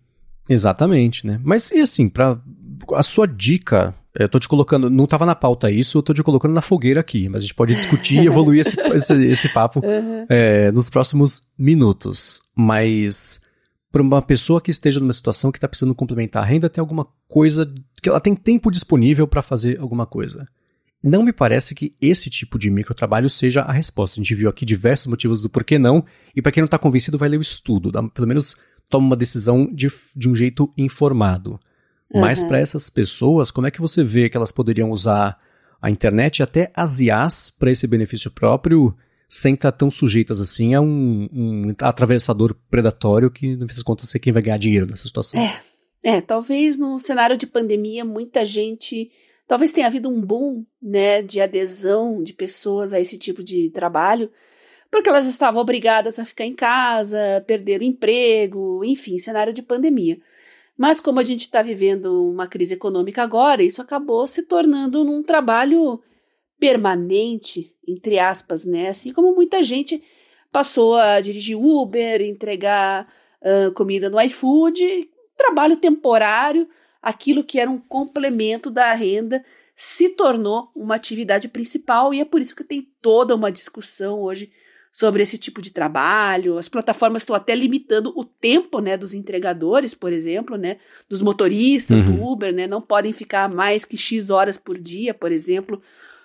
[0.48, 1.40] Exatamente, né?
[1.42, 2.40] Mas e assim, para
[2.94, 6.22] a sua dica, eu tô te colocando, não estava na pauta isso, eu tô te
[6.22, 9.80] colocando na fogueira aqui, mas a gente pode discutir e evoluir esse, esse, esse, papo
[9.80, 10.26] uhum.
[10.28, 12.42] é, nos próximos minutos.
[12.54, 13.40] Mas
[13.90, 17.06] para uma pessoa que esteja numa situação que está precisando complementar a renda, tem alguma
[17.28, 17.72] coisa
[18.02, 20.46] que ela tem tempo disponível para fazer alguma coisa.
[21.02, 24.20] Não me parece que esse tipo de microtrabalho seja a resposta.
[24.20, 27.18] A gente viu aqui diversos motivos do porquê não, e para quem não está convencido,
[27.18, 28.56] vai ler o estudo, dá, pelo menos
[28.92, 31.58] toma uma decisão de, de um jeito informado.
[32.12, 32.20] Uhum.
[32.20, 35.40] Mas para essas pessoas, como é que você vê que elas poderiam usar
[35.80, 38.94] a internet e até as IAs para esse benefício próprio,
[39.26, 43.82] sem estar tá tão sujeitas assim a um, um atravessador predatório que, no fim das
[43.82, 45.40] contas, é quem vai ganhar dinheiro nessa situação?
[45.40, 45.60] É,
[46.04, 49.10] é talvez no cenário de pandemia, muita gente
[49.46, 54.30] Talvez tenha havido um boom né, de adesão de pessoas a esse tipo de trabalho,
[54.92, 60.20] porque elas estavam obrigadas a ficar em casa, perder o emprego, enfim, cenário de pandemia.
[60.76, 65.22] Mas como a gente está vivendo uma crise econômica agora, isso acabou se tornando um
[65.22, 65.98] trabalho
[66.60, 68.90] permanente, entre aspas, né?
[68.90, 70.04] Assim como muita gente
[70.52, 73.08] passou a dirigir Uber, entregar
[73.40, 76.68] uh, comida no iFood, trabalho temporário,
[77.00, 79.42] aquilo que era um complemento da renda
[79.74, 84.52] se tornou uma atividade principal e é por isso que tem toda uma discussão hoje
[84.92, 86.58] sobre esse tipo de trabalho.
[86.58, 90.76] As plataformas estão até limitando o tempo, né, dos entregadores, por exemplo, né,
[91.08, 92.16] dos motoristas uhum.
[92.16, 95.82] do Uber, né, não podem ficar mais que x horas por dia, por exemplo,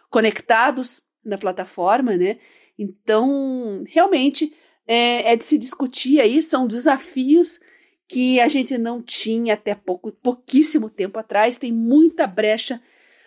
[0.10, 2.38] conectados na plataforma, né.
[2.78, 4.54] Então, realmente
[4.86, 7.60] é, é de se discutir aí, são desafios
[8.08, 11.58] que a gente não tinha até pouco, pouquíssimo tempo atrás.
[11.58, 12.82] Tem muita brecha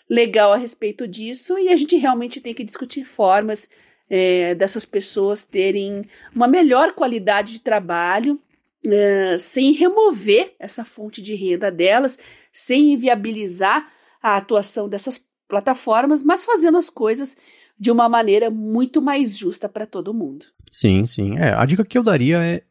[0.09, 3.69] legal a respeito disso e a gente realmente tem que discutir formas
[4.11, 6.05] é, dessas pessoas terem
[6.35, 8.41] uma melhor qualidade de trabalho,
[8.85, 12.19] é, sem remover essa fonte de renda delas,
[12.53, 13.89] sem inviabilizar
[14.21, 17.37] a atuação dessas plataformas, mas fazendo as coisas
[17.79, 20.47] de uma maneira muito mais justa para todo mundo.
[20.71, 21.39] Sim, sim.
[21.39, 22.63] É, a dica que eu daria é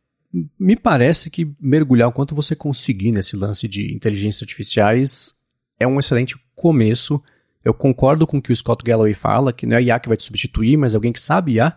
[0.59, 5.33] me parece que mergulhar o quanto você conseguir nesse lance de inteligências artificiais
[5.79, 7.21] é um excelente começo
[7.63, 10.07] eu concordo com o que o Scott Galloway fala, que não é a IA que
[10.07, 11.75] vai te substituir, mas alguém que sabe IA.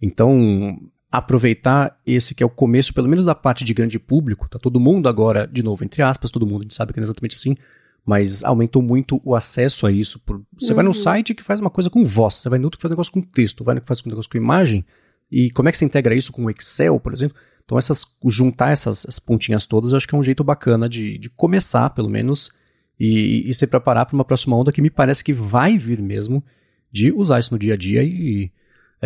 [0.00, 0.78] Então,
[1.10, 4.80] aproveitar esse que é o começo, pelo menos da parte de grande público, tá todo
[4.80, 7.36] mundo agora, de novo, entre aspas, todo mundo, a gente sabe que não é exatamente
[7.36, 7.56] assim,
[8.04, 10.20] mas aumentou muito o acesso a isso.
[10.58, 10.76] Você uhum.
[10.76, 10.94] vai num uhum.
[10.94, 13.12] site que faz uma coisa com voz, você vai no outro que faz um negócio
[13.12, 14.84] com texto, vai no que faz um negócio com imagem,
[15.30, 17.36] e como é que você integra isso com o Excel, por exemplo?
[17.64, 21.16] Então, essas, juntar essas, essas pontinhas todas, eu acho que é um jeito bacana de,
[21.18, 22.50] de começar, pelo menos,
[22.98, 26.42] e, e se preparar para uma próxima onda que me parece que vai vir mesmo
[26.90, 28.50] de usar isso no dia a dia e.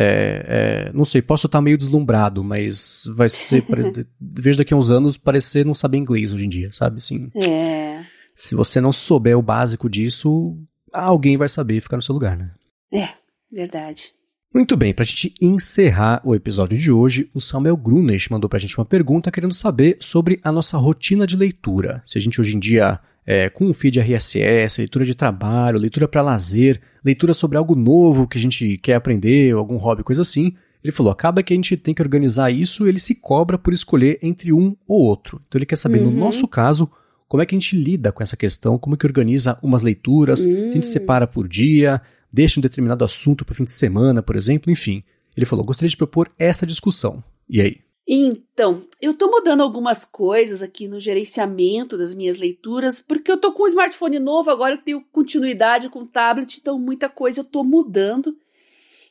[0.00, 3.64] É, é, não sei, posso estar meio deslumbrado, mas vai ser.
[4.20, 6.98] vejo daqui a uns anos parecer não saber inglês hoje em dia, sabe?
[6.98, 8.04] Assim, é.
[8.36, 10.56] Se você não souber o básico disso,
[10.92, 12.52] alguém vai saber ficar no seu lugar, né?
[12.92, 13.08] É,
[13.52, 14.12] verdade.
[14.54, 18.56] Muito bem, para a gente encerrar o episódio de hoje, o Samuel Grunesh mandou para
[18.56, 22.00] a gente uma pergunta querendo saber sobre a nossa rotina de leitura.
[22.04, 22.98] Se a gente hoje em dia
[23.30, 28.26] é, com o feed RSS, leitura de trabalho, leitura para lazer, leitura sobre algo novo
[28.26, 30.54] que a gente quer aprender, algum hobby, coisa assim.
[30.82, 34.18] Ele falou: acaba que a gente tem que organizar isso, ele se cobra por escolher
[34.22, 35.42] entre um ou outro.
[35.46, 36.10] Então ele quer saber, uhum.
[36.10, 36.90] no nosso caso,
[37.28, 40.46] como é que a gente lida com essa questão, como é que organiza umas leituras,
[40.46, 40.52] uhum.
[40.52, 40.82] se a gente hum.
[40.90, 42.00] separa por dia,
[42.32, 45.02] deixa um determinado assunto para fim de semana, por exemplo, enfim.
[45.36, 47.22] Ele falou: gostaria de propor essa discussão.
[47.46, 47.76] E aí?
[48.10, 53.52] Então, eu estou mudando algumas coisas aqui no gerenciamento das minhas leituras, porque eu estou
[53.52, 57.44] com um smartphone novo, agora eu tenho continuidade com o tablet, então muita coisa eu
[57.44, 58.34] estou mudando.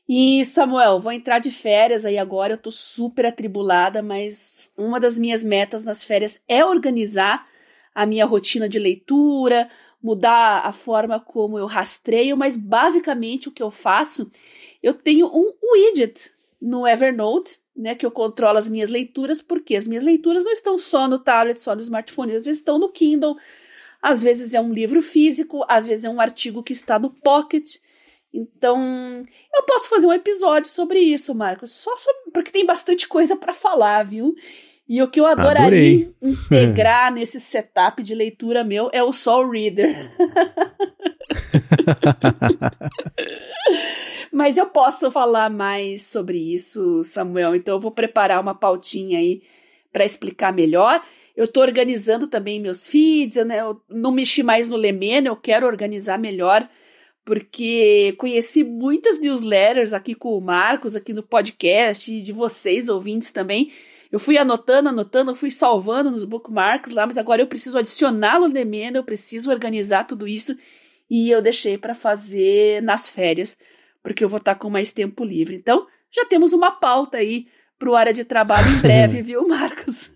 [0.09, 5.15] E Samuel, vou entrar de férias aí agora, eu estou super atribulada, mas uma das
[5.19, 7.47] minhas metas nas férias é organizar
[7.93, 9.69] a minha rotina de leitura,
[10.01, 14.31] mudar a forma como eu rastreio, mas basicamente o que eu faço,
[14.81, 19.85] eu tenho um widget no Evernote né, que eu controlo as minhas leituras, porque as
[19.85, 23.37] minhas leituras não estão só no tablet, só no smartphone, às vezes estão no Kindle,
[24.01, 27.77] às vezes é um livro físico, às vezes é um artigo que está no Pocket.
[28.33, 29.23] Então,
[29.55, 33.53] eu posso fazer um episódio sobre isso, Marcos, só sobre, porque tem bastante coisa para
[33.53, 34.35] falar, viu?
[34.87, 36.13] E o que eu adoraria Adorei.
[36.21, 40.09] integrar nesse setup de leitura meu é o Soul Reader.
[44.31, 47.55] Mas eu posso falar mais sobre isso, Samuel.
[47.55, 49.41] Então eu vou preparar uma pautinha aí
[49.91, 51.03] para explicar melhor.
[51.35, 55.67] Eu estou organizando também meus feeds, né, eu não mexi mais no Lemena, eu quero
[55.67, 56.67] organizar melhor,
[57.23, 63.31] porque conheci muitas newsletters aqui com o Marcos, aqui no podcast, e de vocês, ouvintes
[63.31, 63.71] também.
[64.11, 68.47] Eu fui anotando, anotando, fui salvando nos bookmarks lá, mas agora eu preciso adicionar no
[68.47, 70.55] Lemena, eu preciso organizar tudo isso,
[71.09, 73.57] e eu deixei para fazer nas férias
[74.07, 75.55] porque eu vou estar com mais tempo livre.
[75.57, 77.47] Então, já temos uma pauta aí
[77.77, 80.09] para o área de trabalho em breve, viu, Marcos?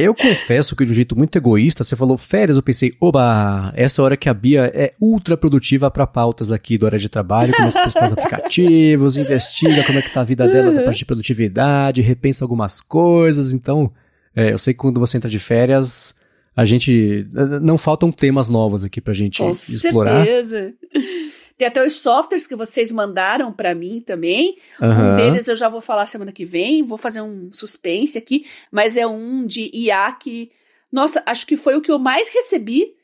[0.00, 4.02] Eu confesso que de um jeito muito egoísta, você falou férias, eu pensei, oba, essa
[4.02, 7.80] hora que a Bia é ultra produtiva para pautas aqui do área de trabalho, começa
[7.80, 11.04] a testar os aplicativos, investiga como é que tá a vida dela da parte de
[11.04, 13.92] produtividade, repensa algumas coisas, então,
[14.34, 16.14] é, eu sei que quando você entra de férias,
[16.56, 17.26] a gente,
[17.62, 20.24] não faltam temas novos aqui pra gente Com explorar.
[20.24, 20.72] certeza.
[21.60, 24.56] Tem até os softwares que vocês mandaram para mim também.
[24.80, 25.12] Uhum.
[25.12, 28.96] Um deles eu já vou falar semana que vem, vou fazer um suspense aqui, mas
[28.96, 30.50] é um de IA que,
[30.90, 32.94] nossa, acho que foi o que eu mais recebi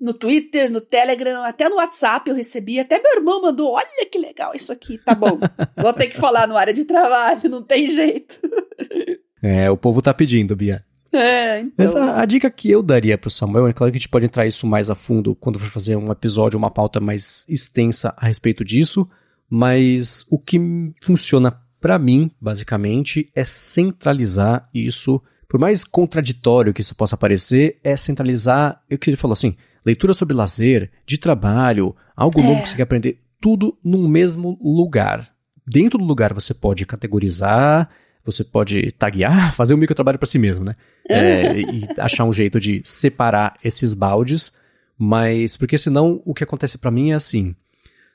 [0.00, 4.18] no Twitter, no Telegram, até no WhatsApp eu recebi, até meu irmão mandou, olha que
[4.18, 5.38] legal isso aqui, tá bom.
[5.76, 8.40] vou ter que falar no área de trabalho, não tem jeito.
[9.40, 10.84] É, o povo tá pedindo, Bia.
[11.12, 11.72] É, então...
[11.76, 14.26] Mas a, a, dica que eu daria pro Samuel, é claro que a gente pode
[14.26, 18.26] entrar isso mais a fundo quando for fazer um episódio, uma pauta mais extensa a
[18.26, 19.08] respeito disso,
[19.48, 20.60] mas o que
[21.02, 27.96] funciona para mim, basicamente, é centralizar isso por mais contraditório que isso possa parecer, é
[27.96, 32.42] centralizar é o que ele falou assim: leitura sobre lazer, de trabalho, algo é.
[32.42, 35.32] novo que você quer aprender, tudo num mesmo lugar.
[35.66, 37.88] Dentro do lugar você pode categorizar,
[38.30, 40.76] você pode taguear, fazer um microtrabalho para si mesmo, né?
[41.08, 44.52] É, e achar um jeito de separar esses baldes,
[44.96, 47.54] mas porque senão o que acontece para mim é assim: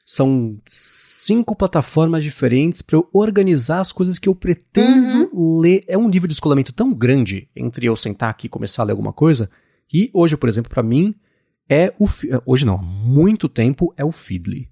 [0.05, 5.59] são cinco plataformas diferentes para eu organizar as coisas que eu pretendo uhum.
[5.59, 5.83] ler.
[5.87, 8.91] É um nível de descolamento tão grande entre eu sentar aqui e começar a ler
[8.91, 9.49] alguma coisa.
[9.91, 11.15] E hoje, por exemplo, para mim,
[11.69, 12.05] é o.
[12.45, 14.69] Hoje não, há muito tempo é o Feedly.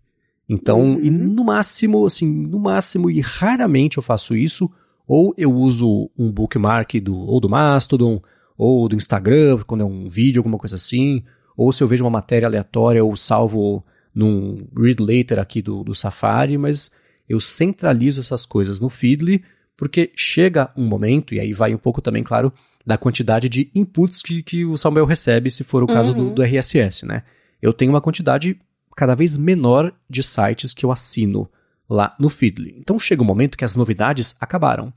[0.49, 0.99] Então, uhum.
[0.99, 4.69] e no máximo, assim, no máximo, e raramente eu faço isso,
[5.07, 8.21] ou eu uso um bookmark do, ou do Mastodon,
[8.57, 11.23] ou do Instagram, quando é um vídeo, alguma coisa assim,
[11.57, 13.83] ou se eu vejo uma matéria aleatória, eu salvo
[14.13, 16.91] num read later aqui do, do Safari, mas
[17.27, 19.43] eu centralizo essas coisas no Feedly,
[19.75, 22.53] porque chega um momento, e aí vai um pouco também, claro,
[22.85, 26.29] da quantidade de inputs que, que o Samuel recebe, se for o caso uhum.
[26.29, 27.23] do, do RSS, né?
[27.61, 28.59] Eu tenho uma quantidade
[28.95, 31.49] cada vez menor de sites que eu assino
[31.91, 32.73] lá no Feedly.
[32.79, 34.93] Então chega um momento que as novidades acabaram.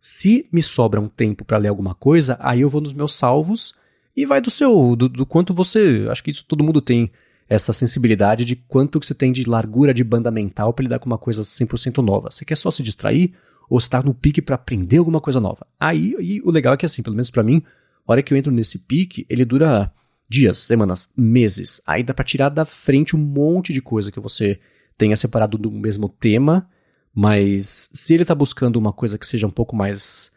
[0.00, 3.74] Se me sobra um tempo para ler alguma coisa, aí eu vou nos meus salvos
[4.16, 7.10] e vai do seu, do, do quanto você, acho que isso todo mundo tem
[7.48, 11.06] essa sensibilidade de quanto que você tem de largura de banda mental para lidar com
[11.06, 12.30] uma coisa 100% nova.
[12.30, 13.34] Você quer só se distrair
[13.68, 15.66] ou está no pique para aprender alguma coisa nova?
[15.78, 17.62] Aí, o legal é que assim, pelo menos para mim,
[18.06, 19.92] a hora que eu entro nesse pique, ele dura
[20.28, 21.80] dias, semanas, meses.
[21.86, 24.58] Aí dá para tirar da frente um monte de coisa que você
[24.98, 26.68] tenha separado do mesmo tema,
[27.14, 30.32] mas se ele está buscando uma coisa que seja um pouco mais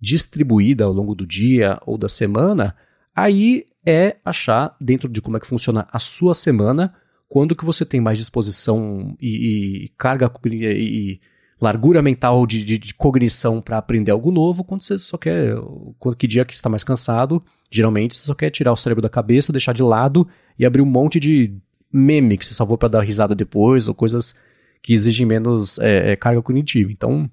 [0.00, 2.76] distribuída ao longo do dia ou da semana,
[3.16, 6.94] aí é achar, dentro de como é que funciona a sua semana,
[7.28, 11.18] quando que você tem mais disposição e, e carga e,
[11.62, 15.54] largura mental de, de, de cognição para aprender algo novo, quando você só quer.
[15.98, 19.08] Quando, que dia que está mais cansado, geralmente você só quer tirar o cérebro da
[19.08, 21.56] cabeça, deixar de lado e abrir um monte de
[21.92, 24.38] meme que você salvou para dar risada depois, ou coisas
[24.82, 26.90] que exigem menos é, é, carga cognitiva.
[26.90, 27.30] Então,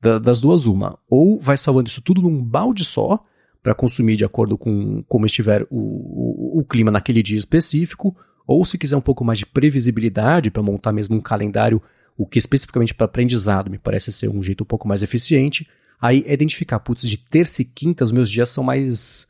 [0.00, 0.98] da, das duas, uma.
[1.08, 3.24] Ou vai salvando isso tudo num balde só,
[3.62, 8.64] para consumir de acordo com como estiver o, o, o, clima naquele dia específico, ou
[8.64, 11.82] se quiser um pouco mais de previsibilidade para montar mesmo um calendário,
[12.16, 15.68] o que especificamente para aprendizado me parece ser um jeito um pouco mais eficiente,
[16.00, 19.28] aí é identificar, putz, de terça e quinta os meus dias são mais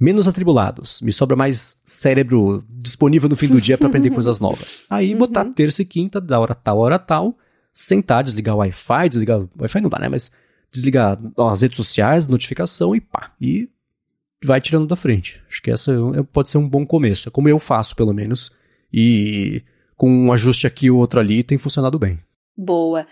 [0.00, 4.82] menos atribulados, me sobra mais cérebro disponível no fim do dia para aprender coisas novas.
[4.88, 5.52] Aí botar uhum.
[5.52, 7.36] terça e quinta, da hora tal, hora tal,
[7.72, 10.32] sentar, desligar o Wi-Fi, desligar Wi-Fi não dá, né, mas
[10.72, 13.32] desligar as redes sociais, notificação e pá.
[13.38, 13.68] E
[14.42, 15.42] vai tirando da frente.
[15.48, 17.28] Acho que essa é, pode ser um bom começo.
[17.28, 18.50] É como eu faço, pelo menos.
[18.92, 19.62] E
[19.96, 22.18] com um ajuste aqui e outro ali, tem funcionado bem.
[22.56, 23.06] Boa.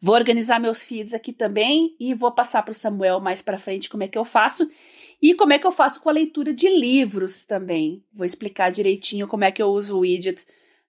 [0.00, 3.88] Vou organizar meus feeds aqui também e vou passar para o Samuel mais para frente
[3.88, 4.68] como é que eu faço
[5.20, 8.02] e como é que eu faço com a leitura de livros também.
[8.12, 10.44] Vou explicar direitinho como é que eu uso o widget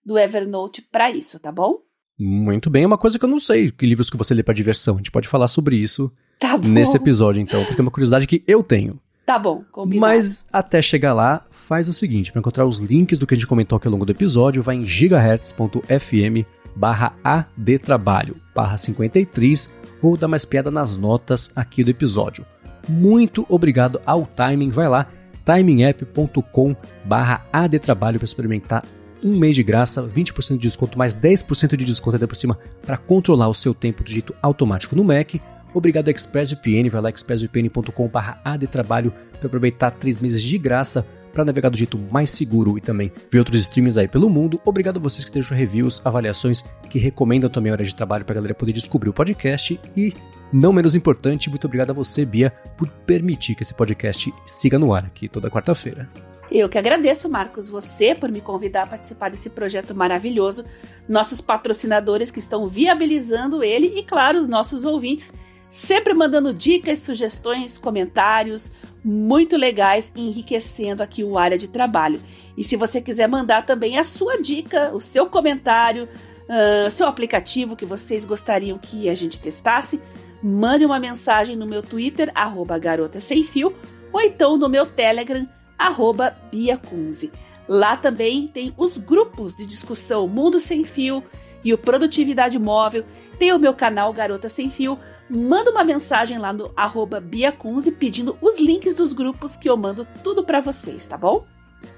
[0.06, 1.80] do Evernote para isso, tá bom?
[2.18, 4.54] Muito bem, é uma coisa que eu não sei, que livros que você lê para
[4.54, 4.96] diversão.
[4.96, 8.44] A gente pode falar sobre isso tá nesse episódio, então, porque é uma curiosidade que
[8.48, 9.00] eu tenho.
[9.26, 10.14] Tá bom, combinado.
[10.14, 13.48] Mas até chegar lá, faz o seguinte, para encontrar os links do que a gente
[13.48, 16.46] comentou aqui ao longo do episódio, vai em gigahertz.fm
[16.76, 19.70] barra adtrabalho, barra 53,
[20.02, 22.46] ou dá mais piada nas notas aqui do episódio.
[22.88, 25.08] Muito obrigado ao Timing, vai lá,
[25.46, 28.86] timingapp.com barra adtrabalho para experimentar
[29.24, 32.98] um mês de graça, 20% de desconto, mais 10% de desconto até por cima para
[32.98, 35.36] controlar o seu tempo de jeito automático no Mac.
[35.74, 41.76] Obrigado ExpressVPN, vai lá expressvpn.com.br adtrabalho para aproveitar 3 meses de graça para navegar do
[41.76, 44.60] jeito mais seguro e também ver outros streams aí pelo mundo.
[44.64, 48.34] Obrigado a vocês que deixam reviews, avaliações, que recomendam também a hora de trabalho para
[48.34, 50.14] a galera poder descobrir o podcast e
[50.52, 54.94] não menos importante, muito obrigado a você, Bia, por permitir que esse podcast siga no
[54.94, 56.10] ar aqui toda quarta-feira.
[56.52, 60.64] Eu que agradeço, Marcos, você por me convidar a participar desse projeto maravilhoso,
[61.10, 65.34] nossos patrocinadores que estão viabilizando ele e, claro, os nossos ouvintes,
[65.70, 68.72] sempre mandando dicas, sugestões, comentários
[69.04, 72.20] muito legais, enriquecendo aqui o área de trabalho.
[72.58, 76.08] E se você quiser mandar também a sua dica, o seu comentário,
[76.50, 80.02] uh, seu aplicativo que vocês gostariam que a gente testasse,
[80.46, 83.74] mande uma mensagem no meu Twitter, arroba garota sem fio,
[84.14, 87.32] ou então no meu Telegram, arroba Bia Kunze.
[87.68, 91.24] Lá também tem os grupos de discussão Mundo Sem Fio
[91.64, 93.04] e o Produtividade Móvel.
[93.40, 95.00] Tem o meu canal Garota Sem Fio.
[95.28, 99.76] Manda uma mensagem lá no arroba Bia Kunze pedindo os links dos grupos que eu
[99.76, 101.44] mando tudo para vocês, tá bom?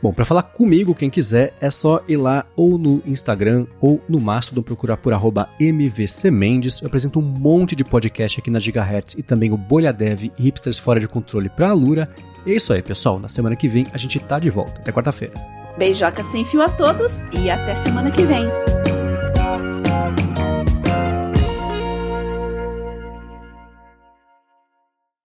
[0.02, 4.20] Bom, para falar comigo, quem quiser, é só ir lá ou no Instagram ou no
[4.20, 5.14] Mastodon procurar por
[5.60, 6.82] mvcmendes.
[6.82, 10.32] Eu apresento um monte de podcast aqui na Gigahertz e também o Bolha Dev e
[10.38, 12.10] Hipsters Fora de Controle pra Alura.
[12.46, 13.20] É isso aí, pessoal.
[13.20, 14.80] Na semana que vem a gente tá de volta.
[14.80, 15.34] Até quarta-feira.
[15.78, 18.87] Beijoca sem fio a todos e até semana que vem.